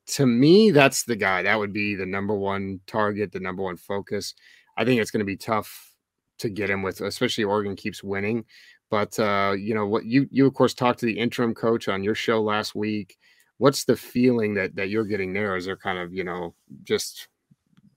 To 0.08 0.26
me, 0.26 0.70
that's 0.70 1.04
the 1.04 1.16
guy. 1.16 1.42
That 1.42 1.58
would 1.58 1.72
be 1.72 1.94
the 1.94 2.06
number 2.06 2.34
one 2.34 2.80
target, 2.86 3.32
the 3.32 3.40
number 3.40 3.62
one 3.62 3.76
focus. 3.76 4.34
I 4.76 4.84
think 4.84 5.00
it's 5.00 5.10
going 5.10 5.20
to 5.20 5.26
be 5.26 5.36
tough 5.36 5.94
to 6.38 6.48
get 6.48 6.70
him 6.70 6.82
with, 6.82 7.00
especially 7.00 7.44
Oregon 7.44 7.76
keeps 7.76 8.02
winning. 8.02 8.44
But 8.90 9.18
uh, 9.18 9.54
you 9.56 9.74
know 9.74 9.86
what 9.86 10.04
you 10.04 10.26
you 10.32 10.46
of 10.46 10.54
course 10.54 10.74
talked 10.74 10.98
to 11.00 11.06
the 11.06 11.18
interim 11.18 11.54
coach 11.54 11.88
on 11.88 12.02
your 12.02 12.16
show 12.16 12.42
last 12.42 12.74
week. 12.74 13.16
What's 13.58 13.84
the 13.84 13.96
feeling 13.96 14.54
that 14.54 14.74
that 14.74 14.88
you're 14.88 15.04
getting 15.04 15.32
there? 15.32 15.54
Is 15.56 15.66
there 15.66 15.76
kind 15.76 15.98
of 15.98 16.12
you 16.12 16.24
know 16.24 16.54
just 16.82 17.28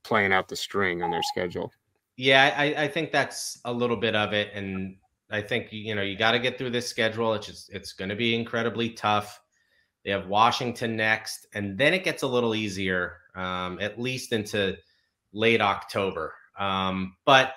playing 0.04 0.32
out 0.32 0.48
the 0.48 0.56
string 0.56 1.02
on 1.02 1.10
their 1.10 1.22
schedule. 1.22 1.72
Yeah, 2.16 2.54
I, 2.56 2.84
I 2.84 2.88
think 2.88 3.10
that's 3.10 3.58
a 3.64 3.72
little 3.72 3.96
bit 3.96 4.14
of 4.14 4.32
it, 4.32 4.52
and 4.54 4.96
I 5.30 5.40
think 5.40 5.72
you 5.72 5.94
know 5.94 6.02
you 6.02 6.16
got 6.16 6.32
to 6.32 6.38
get 6.38 6.58
through 6.58 6.70
this 6.70 6.88
schedule. 6.88 7.34
It's 7.34 7.46
just 7.46 7.72
it's 7.72 7.92
going 7.92 8.10
to 8.10 8.16
be 8.16 8.34
incredibly 8.34 8.90
tough. 8.90 9.40
They 10.04 10.10
have 10.10 10.28
Washington 10.28 10.96
next, 10.96 11.46
and 11.54 11.76
then 11.76 11.94
it 11.94 12.04
gets 12.04 12.22
a 12.22 12.26
little 12.26 12.54
easier, 12.54 13.16
um, 13.34 13.78
at 13.80 13.98
least 13.98 14.32
into 14.32 14.76
late 15.32 15.60
October. 15.60 16.34
Um, 16.58 17.16
but 17.24 17.54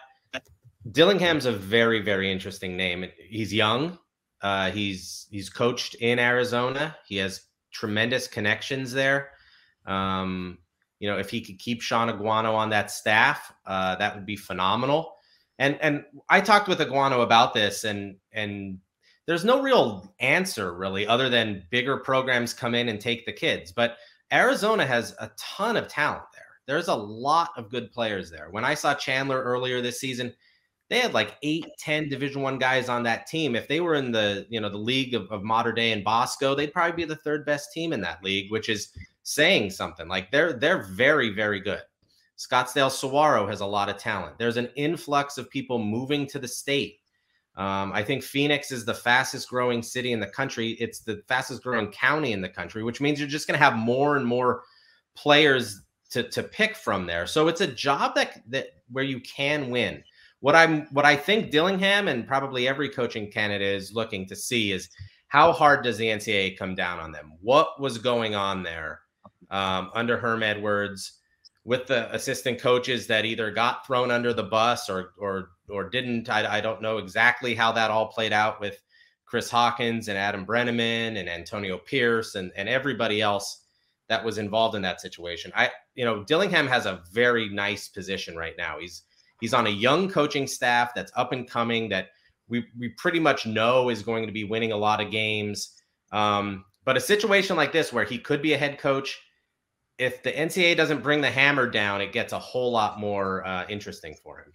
Dillingham's 0.91 1.45
a 1.45 1.51
very 1.51 2.01
very 2.01 2.31
interesting 2.31 2.75
name. 2.75 3.05
He's 3.29 3.53
young. 3.53 3.99
Uh, 4.41 4.71
he's 4.71 5.27
he's 5.29 5.49
coached 5.49 5.95
in 5.95 6.17
Arizona. 6.17 6.95
He 7.05 7.17
has 7.17 7.43
tremendous 7.71 8.27
connections 8.27 8.91
there. 8.91 9.31
Um, 9.85 10.57
you 10.99 11.09
know, 11.09 11.17
if 11.17 11.29
he 11.29 11.41
could 11.41 11.59
keep 11.59 11.81
Shaun 11.81 12.09
Aguano 12.09 12.53
on 12.53 12.69
that 12.71 12.91
staff, 12.91 13.53
uh, 13.65 13.95
that 13.95 14.15
would 14.15 14.25
be 14.25 14.35
phenomenal. 14.35 15.13
And 15.59 15.77
and 15.81 16.03
I 16.29 16.41
talked 16.41 16.67
with 16.67 16.79
Aguano 16.79 17.23
about 17.23 17.53
this, 17.53 17.83
and 17.83 18.17
and 18.31 18.79
there's 19.25 19.45
no 19.45 19.61
real 19.61 20.13
answer 20.19 20.73
really, 20.73 21.05
other 21.05 21.29
than 21.29 21.65
bigger 21.69 21.97
programs 21.97 22.53
come 22.53 22.75
in 22.75 22.89
and 22.89 22.99
take 22.99 23.25
the 23.25 23.33
kids. 23.33 23.71
But 23.71 23.97
Arizona 24.31 24.85
has 24.85 25.15
a 25.19 25.31
ton 25.37 25.77
of 25.77 25.87
talent 25.87 26.25
there. 26.33 26.43
There's 26.65 26.87
a 26.87 26.95
lot 26.95 27.51
of 27.57 27.69
good 27.69 27.91
players 27.91 28.29
there. 28.29 28.49
When 28.51 28.65
I 28.65 28.73
saw 28.73 28.93
Chandler 28.93 29.41
earlier 29.41 29.81
this 29.81 29.99
season, 29.99 30.33
they 30.89 30.99
had 30.99 31.13
like 31.13 31.35
eight, 31.43 31.65
10 31.79 32.09
division 32.09 32.41
one 32.41 32.57
guys 32.57 32.89
on 32.89 33.03
that 33.03 33.27
team. 33.27 33.55
If 33.55 33.67
they 33.67 33.79
were 33.79 33.95
in 33.95 34.11
the, 34.11 34.45
you 34.49 34.59
know, 34.59 34.69
the 34.69 34.77
league 34.77 35.13
of, 35.13 35.29
of 35.31 35.43
Mater 35.43 35.71
Dei 35.71 35.91
and 35.91 36.03
Bosco, 36.03 36.55
they'd 36.55 36.73
probably 36.73 36.95
be 36.95 37.05
the 37.05 37.15
third 37.17 37.45
best 37.45 37.71
team 37.73 37.93
in 37.93 38.01
that 38.01 38.23
league, 38.23 38.51
which 38.51 38.69
is 38.69 38.89
saying 39.27 39.69
something. 39.69 40.07
Like 40.07 40.31
they're 40.31 40.53
they're 40.53 40.83
very 40.83 41.29
very 41.29 41.59
good. 41.59 41.81
Scottsdale 42.37 42.89
Saguaro 42.89 43.45
has 43.47 43.59
a 43.59 43.65
lot 43.65 43.89
of 43.89 43.97
talent. 43.97 44.37
There's 44.37 44.57
an 44.57 44.69
influx 44.75 45.37
of 45.37 45.49
people 45.49 45.79
moving 45.79 46.25
to 46.27 46.39
the 46.39 46.47
state. 46.47 46.99
Um, 47.55 47.91
I 47.91 48.03
think 48.03 48.23
Phoenix 48.23 48.71
is 48.71 48.85
the 48.85 48.93
fastest 48.93 49.49
growing 49.49 49.81
city 49.81 50.13
in 50.13 50.19
the 50.19 50.27
country. 50.27 50.77
It's 50.79 50.99
the 50.99 51.23
fastest 51.27 51.63
growing 51.63 51.91
county 51.91 52.31
in 52.31 52.39
the 52.39 52.47
country, 52.47 52.83
which 52.83 53.01
means 53.01 53.19
you're 53.19 53.27
just 53.27 53.47
going 53.47 53.57
to 53.57 53.63
have 53.63 53.75
more 53.75 54.15
and 54.15 54.25
more 54.25 54.63
players 55.15 55.81
to 56.11 56.23
to 56.29 56.41
pick 56.43 56.77
from 56.77 57.05
there. 57.05 57.27
So 57.27 57.49
it's 57.49 57.61
a 57.61 57.67
job 57.67 58.15
that 58.15 58.41
that 58.49 58.67
where 58.91 59.03
you 59.03 59.19
can 59.19 59.69
win. 59.69 60.03
What 60.39 60.55
I'm 60.55 60.83
what 60.93 61.03
I 61.03 61.17
think 61.17 61.51
Dillingham 61.51 62.07
and 62.07 62.25
probably 62.25 62.67
every 62.67 62.87
coaching 62.87 63.29
candidate 63.29 63.75
is 63.75 63.91
looking 63.91 64.25
to 64.27 64.37
see 64.37 64.71
is 64.71 64.89
how 65.27 65.51
hard 65.51 65.83
does 65.83 65.97
the 65.97 66.07
NCAA 66.07 66.57
come 66.57 66.75
down 66.75 66.99
on 66.99 67.11
them? 67.11 67.33
What 67.41 67.81
was 67.81 67.97
going 67.97 68.35
on 68.35 68.63
there? 68.63 69.01
Um, 69.49 69.91
under 69.93 70.17
Herm 70.17 70.43
Edwards 70.43 71.13
with 71.67 71.85
the 71.87 72.13
assistant 72.15 72.59
coaches 72.59 73.07
that 73.07 73.25
either 73.25 73.51
got 73.51 73.85
thrown 73.85 74.09
under 74.09 74.33
the 74.33 74.43
bus 74.43 74.89
or 74.89 75.11
or 75.19 75.49
or 75.69 75.89
didn't. 75.89 76.29
I, 76.29 76.57
I 76.57 76.61
don't 76.61 76.81
know 76.81 76.97
exactly 76.97 77.53
how 77.53 77.71
that 77.73 77.91
all 77.91 78.07
played 78.07 78.33
out 78.33 78.59
with 78.61 78.81
Chris 79.25 79.49
Hawkins 79.49 80.07
and 80.07 80.17
Adam 80.17 80.45
Breneman 80.45 81.17
and 81.19 81.29
Antonio 81.29 81.77
Pierce 81.77 82.35
and 82.35 82.51
and 82.55 82.69
everybody 82.69 83.21
else 83.21 83.65
that 84.07 84.23
was 84.23 84.37
involved 84.37 84.75
in 84.75 84.81
that 84.83 85.01
situation. 85.01 85.51
I 85.55 85.69
you 85.95 86.05
know 86.05 86.23
Dillingham 86.23 86.67
has 86.67 86.85
a 86.85 87.01
very 87.11 87.49
nice 87.49 87.89
position 87.89 88.35
right 88.37 88.55
now. 88.57 88.79
He's 88.79 89.03
he's 89.41 89.53
on 89.53 89.67
a 89.67 89.71
young 89.71 90.09
coaching 90.09 90.47
staff 90.47 90.91
that's 90.95 91.11
up 91.15 91.33
and 91.33 91.49
coming 91.49 91.89
that 91.89 92.07
we 92.47 92.65
we 92.79 92.89
pretty 92.89 93.19
much 93.19 93.45
know 93.45 93.89
is 93.89 94.01
going 94.01 94.25
to 94.25 94.31
be 94.31 94.45
winning 94.45 94.71
a 94.71 94.77
lot 94.77 95.01
of 95.01 95.11
games. 95.11 95.73
Um, 96.13 96.63
but 96.85 96.95
a 96.95 97.01
situation 97.01 97.57
like 97.57 97.73
this 97.73 97.91
where 97.91 98.05
he 98.05 98.17
could 98.17 98.41
be 98.41 98.53
a 98.53 98.57
head 98.57 98.79
coach 98.79 99.19
if 99.99 100.21
the 100.23 100.31
NCAA 100.31 100.75
doesn't 100.75 101.01
bring 101.01 101.21
the 101.21 101.31
hammer 101.31 101.69
down, 101.69 102.01
it 102.01 102.11
gets 102.11 102.33
a 102.33 102.39
whole 102.39 102.71
lot 102.71 102.99
more 102.99 103.45
uh, 103.45 103.65
interesting 103.67 104.15
for 104.23 104.39
him. 104.39 104.51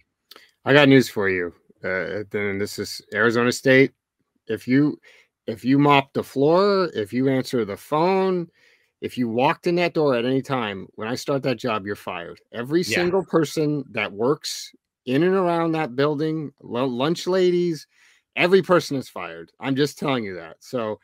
I 0.65 0.73
got 0.73 0.89
news 0.89 1.09
for 1.09 1.29
you. 1.29 1.53
Uh, 1.83 2.23
then 2.31 2.57
this 2.57 2.79
is 2.79 3.01
Arizona 3.13 3.51
State. 3.51 3.91
If 4.47 4.67
you 4.67 4.99
if 5.47 5.65
you 5.65 5.77
mop 5.77 6.13
the 6.13 6.23
floor, 6.23 6.89
if 6.93 7.11
you 7.11 7.27
answer 7.27 7.65
the 7.65 7.75
phone, 7.75 8.47
if 9.01 9.17
you 9.17 9.27
walked 9.27 9.67
in 9.67 9.75
that 9.75 9.93
door 9.93 10.15
at 10.15 10.23
any 10.23 10.41
time 10.41 10.87
when 10.95 11.09
I 11.09 11.15
start 11.15 11.43
that 11.43 11.57
job, 11.57 11.85
you're 11.85 11.97
fired. 11.97 12.39
Every 12.53 12.83
Yeah. 12.83 12.97
single 12.97 13.25
person 13.25 13.83
that 13.91 14.11
works 14.13 14.71
in 15.05 15.23
and 15.23 15.35
around 15.35 15.73
that 15.73 15.97
building, 15.97 16.53
lunch 16.61 17.27
ladies, 17.27 17.85
every 18.37 18.61
person 18.61 18.95
is 18.95 19.09
fired. 19.09 19.51
I'm 19.59 19.75
just 19.75 19.99
telling 19.99 20.23
you 20.23 20.35
that. 20.35 20.57
So, 20.61 20.99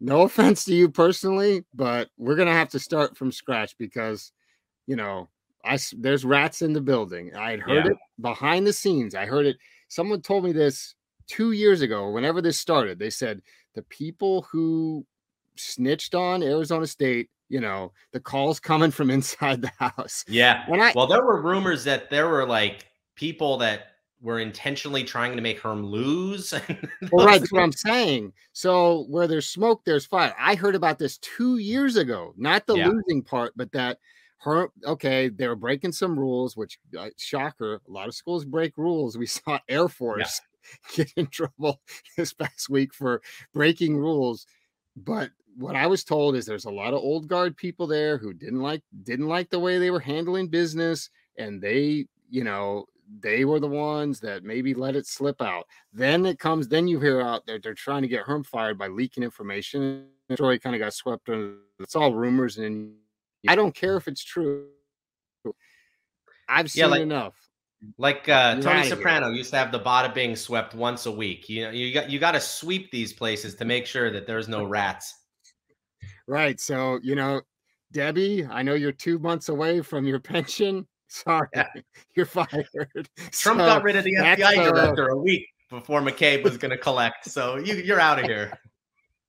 no 0.00 0.22
offense 0.22 0.64
to 0.66 0.74
you 0.74 0.88
personally, 0.88 1.64
but 1.74 2.08
we're 2.16 2.36
gonna 2.36 2.52
have 2.52 2.68
to 2.70 2.78
start 2.78 3.16
from 3.16 3.32
scratch 3.32 3.76
because, 3.78 4.32
you 4.86 4.96
know, 4.96 5.28
I 5.64 5.78
there's 5.96 6.24
rats 6.24 6.62
in 6.62 6.72
the 6.72 6.80
building. 6.80 7.34
I 7.34 7.50
had 7.50 7.60
heard 7.60 7.84
Yeah. 7.86 7.90
it 7.92 7.98
behind 8.20 8.66
the 8.66 8.72
scenes. 8.72 9.14
I 9.14 9.26
heard 9.26 9.46
it. 9.46 9.56
Someone 9.88 10.22
told 10.22 10.44
me 10.44 10.52
this 10.52 10.94
two 11.26 11.52
years 11.52 11.82
ago. 11.82 12.10
Whenever 12.10 12.40
this 12.40 12.58
started, 12.58 12.98
they 12.98 13.10
said 13.10 13.42
the 13.74 13.82
people 13.84 14.42
who 14.42 15.04
snitched 15.56 16.14
on 16.14 16.42
Arizona 16.42 16.86
State, 16.86 17.28
you 17.48 17.60
know, 17.60 17.92
the 18.12 18.20
calls 18.20 18.60
coming 18.60 18.90
from 18.90 19.10
inside 19.18 19.60
the 19.62 19.72
house. 19.78 20.24
Yeah. 20.28 20.68
When 20.70 20.80
I 20.80 20.92
Well, 20.94 21.06
there 21.08 21.24
were 21.24 21.42
rumors 21.42 21.84
that 21.84 22.08
there 22.08 22.28
were 22.28 22.46
like 22.46 22.86
people 23.16 23.58
that 23.58 23.97
were 24.20 24.40
intentionally 24.40 25.04
trying 25.04 25.36
to 25.36 25.42
make 25.42 25.60
Herm 25.60 25.84
lose. 25.84 26.52
well, 27.12 27.26
right, 27.26 27.40
that's 27.40 27.52
what 27.52 27.62
I'm 27.62 27.72
saying. 27.72 28.32
So 28.52 29.04
where 29.08 29.26
there's 29.26 29.48
smoke, 29.48 29.82
there's 29.84 30.06
fire. 30.06 30.34
I 30.38 30.54
heard 30.54 30.74
about 30.74 30.98
this 30.98 31.18
two 31.18 31.58
years 31.58 31.96
ago, 31.96 32.34
not 32.36 32.66
the 32.66 32.76
Yeah. 32.76 32.88
losing 32.88 33.22
part, 33.22 33.52
but 33.56 33.72
that 33.72 33.98
her 34.38 34.70
okay, 34.84 35.28
they 35.28 35.48
were 35.48 35.56
breaking 35.56 35.92
some 35.92 36.18
rules, 36.18 36.56
which 36.56 36.78
uh, 36.96 37.10
shocker, 37.16 37.74
a 37.86 37.90
lot 37.90 38.08
of 38.08 38.14
schools 38.14 38.44
break 38.44 38.76
rules. 38.76 39.18
We 39.18 39.26
saw 39.26 39.58
Air 39.68 39.88
Force 39.88 40.40
get 40.94 41.12
in 41.16 41.26
trouble 41.26 41.80
this 42.16 42.32
past 42.32 42.68
week 42.68 42.94
for 42.94 43.22
breaking 43.52 43.96
rules. 43.96 44.46
But 44.96 45.30
what 45.56 45.76
I 45.76 45.86
was 45.86 46.04
told 46.04 46.36
is 46.36 46.46
there's 46.46 46.66
a 46.66 46.70
lot 46.70 46.94
of 46.94 47.00
old 47.00 47.28
guard 47.28 47.56
people 47.56 47.86
there 47.86 48.18
who 48.18 48.32
didn't 48.32 48.60
like 48.60 48.82
didn't 49.02 49.26
like 49.28 49.50
the 49.50 49.58
way 49.58 49.78
they 49.78 49.90
were 49.90 50.00
handling 50.00 50.48
business, 50.48 51.10
and 51.36 51.60
they, 51.60 52.06
you 52.30 52.44
know, 52.44 52.86
they 53.20 53.44
were 53.44 53.58
the 53.60 53.66
ones 53.68 54.20
that 54.20 54.44
maybe 54.44 54.74
let 54.74 54.94
it 54.96 55.06
slip 55.06 55.40
out. 55.40 55.64
Then 55.92 56.26
it 56.26 56.38
comes, 56.38 56.68
then 56.68 56.86
you 56.88 57.00
hear 57.00 57.20
out 57.20 57.46
that 57.46 57.62
they're 57.62 57.74
trying 57.74 58.02
to 58.02 58.08
get 58.08 58.22
Herm 58.24 58.44
fired 58.44 58.78
by 58.78 58.88
leaking 58.88 59.22
information. 59.22 60.08
The 60.28 60.36
story 60.36 60.58
kind 60.58 60.76
of 60.76 60.80
got 60.80 60.92
swept 60.92 61.28
under. 61.28 61.54
It's 61.80 61.96
all 61.96 62.12
rumors, 62.14 62.58
and 62.58 62.92
I 63.48 63.54
don't 63.54 63.74
care 63.74 63.96
if 63.96 64.08
it's 64.08 64.22
true. 64.22 64.66
I've 66.48 66.70
seen 66.70 66.80
Yeah, 66.82 66.86
like- 66.86 67.00
enough. 67.02 67.34
Like 67.96 68.28
uh, 68.28 68.60
Tony. 68.60 68.88
Soprano 68.88 69.30
used 69.30 69.50
to 69.50 69.56
have 69.56 69.70
the 69.70 69.78
Bada 69.78 70.12
Bing 70.12 70.34
swept 70.34 70.74
once 70.74 71.06
a 71.06 71.12
week. 71.12 71.48
You 71.48 71.62
know, 71.66 71.70
you 71.70 71.94
got 71.94 72.10
you 72.10 72.18
got 72.18 72.32
to 72.32 72.40
sweep 72.40 72.90
these 72.90 73.12
places 73.12 73.54
to 73.54 73.64
make 73.64 73.86
sure 73.86 74.10
that 74.10 74.26
there's 74.26 74.48
no 74.48 74.64
rats. 74.64 75.14
Right. 76.26 76.58
So, 76.58 76.98
you 77.04 77.14
know, 77.14 77.40
Debbie, 77.92 78.44
I 78.50 78.62
know 78.64 78.74
you're 78.74 78.90
two 78.90 79.20
months 79.20 79.48
away 79.48 79.80
from 79.80 80.06
your 80.06 80.18
pension. 80.34 80.88
Sorry, 81.08 81.48
Yeah. 81.54 81.68
you're 82.14 82.26
fired. 82.26 82.68
Trump 83.32 83.32
So, 83.32 83.54
got 83.56 83.82
rid 83.82 83.96
of 83.96 84.04
the 84.04 84.14
FBI 84.14 84.58
uh, 84.58 84.72
director 84.72 85.08
a 85.08 85.16
week 85.16 85.46
before 85.70 86.00
McCabe 86.00 86.42
was 86.44 86.56
going 86.56 86.70
to 86.70 86.78
collect. 86.78 87.24
So 87.28 87.56
you 87.56 87.74
you're 87.76 88.00
out 88.00 88.18
of 88.18 88.24
here. 88.26 88.52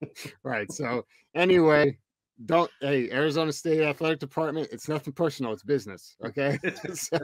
right. 0.43 0.71
So, 0.71 1.05
anyway, 1.35 1.97
don't, 2.45 2.71
hey, 2.79 3.09
Arizona 3.11 3.51
State 3.51 3.81
Athletic 3.81 4.19
Department, 4.19 4.69
it's 4.71 4.87
nothing 4.87 5.11
personal, 5.11 5.51
it's 5.51 5.63
business. 5.63 6.15
Okay. 6.25 6.57
so 6.93 7.17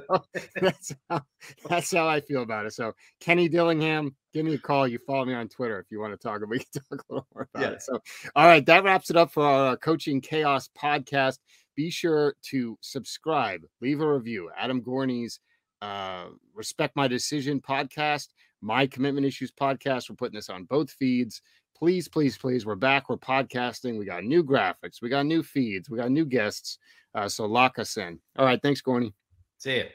that's 0.60 0.94
how, 1.10 1.22
that's 1.70 1.94
how 1.94 2.08
I 2.08 2.20
feel 2.20 2.42
about 2.42 2.66
it. 2.66 2.74
So, 2.74 2.92
Kenny 3.22 3.48
Dillingham, 3.48 4.14
give 4.34 4.46
me 4.46 4.56
a 4.56 4.58
call. 4.58 4.88
You 4.88 5.00
follow 5.08 5.24
me 5.26 5.34
on 5.34 5.48
Twitter 5.48 5.80
if 5.80 5.90
you 5.90 6.02
want 6.02 6.12
to 6.14 6.18
talk. 6.18 6.42
We 6.50 6.60
can 6.60 6.68
talk 6.90 7.04
a 7.10 7.14
little 7.14 7.28
more 7.34 7.48
about 7.54 7.64
Yeah. 7.64 7.76
it. 7.76 7.82
So, 7.82 8.00
all 8.36 8.46
right, 8.46 8.66
that 8.66 8.84
wraps 8.84 9.10
it 9.10 9.16
up 9.16 9.32
for 9.32 9.46
our 9.46 9.78
Coaching 9.78 10.20
Chaos 10.20 10.70
podcast. 10.78 11.40
Be 11.76 11.90
sure 11.90 12.36
to 12.50 12.78
subscribe, 12.82 13.62
leave 13.82 14.02
a 14.02 14.14
review. 14.14 14.50
Adam 14.58 14.82
Gorney's 14.82 15.40
uh, 15.82 16.26
Respect 16.54 16.96
My 16.96 17.08
Decision 17.08 17.60
podcast, 17.60 18.30
My 18.62 18.88
Commitment 18.88 19.26
Issues 19.26 19.52
podcast. 19.52 20.10
We're 20.10 20.16
putting 20.16 20.36
this 20.36 20.50
on 20.50 20.64
both 20.66 20.92
feeds. 20.92 21.42
Please, 21.78 22.08
please, 22.08 22.38
please. 22.38 22.66
We're 22.66 22.76
back. 22.76 23.10
We're 23.10 23.18
podcasting. 23.18 24.00
We 24.00 24.06
got 24.06 24.24
new 24.24 24.44
graphics. 24.44 25.02
We 25.02 25.10
got 25.10 25.26
new 25.26 25.44
feeds. 25.44 25.90
We 25.90 25.98
got 25.98 26.12
new 26.12 26.26
guests. 26.26 26.80
Uh, 27.14 27.28
so 27.28 27.46
lock 27.46 27.78
us 27.80 27.98
in. 27.98 28.20
All 28.38 28.46
right. 28.46 28.62
Thanks, 28.62 28.82
Gorney. 28.82 29.14
See 29.58 29.78
you. 29.78 29.86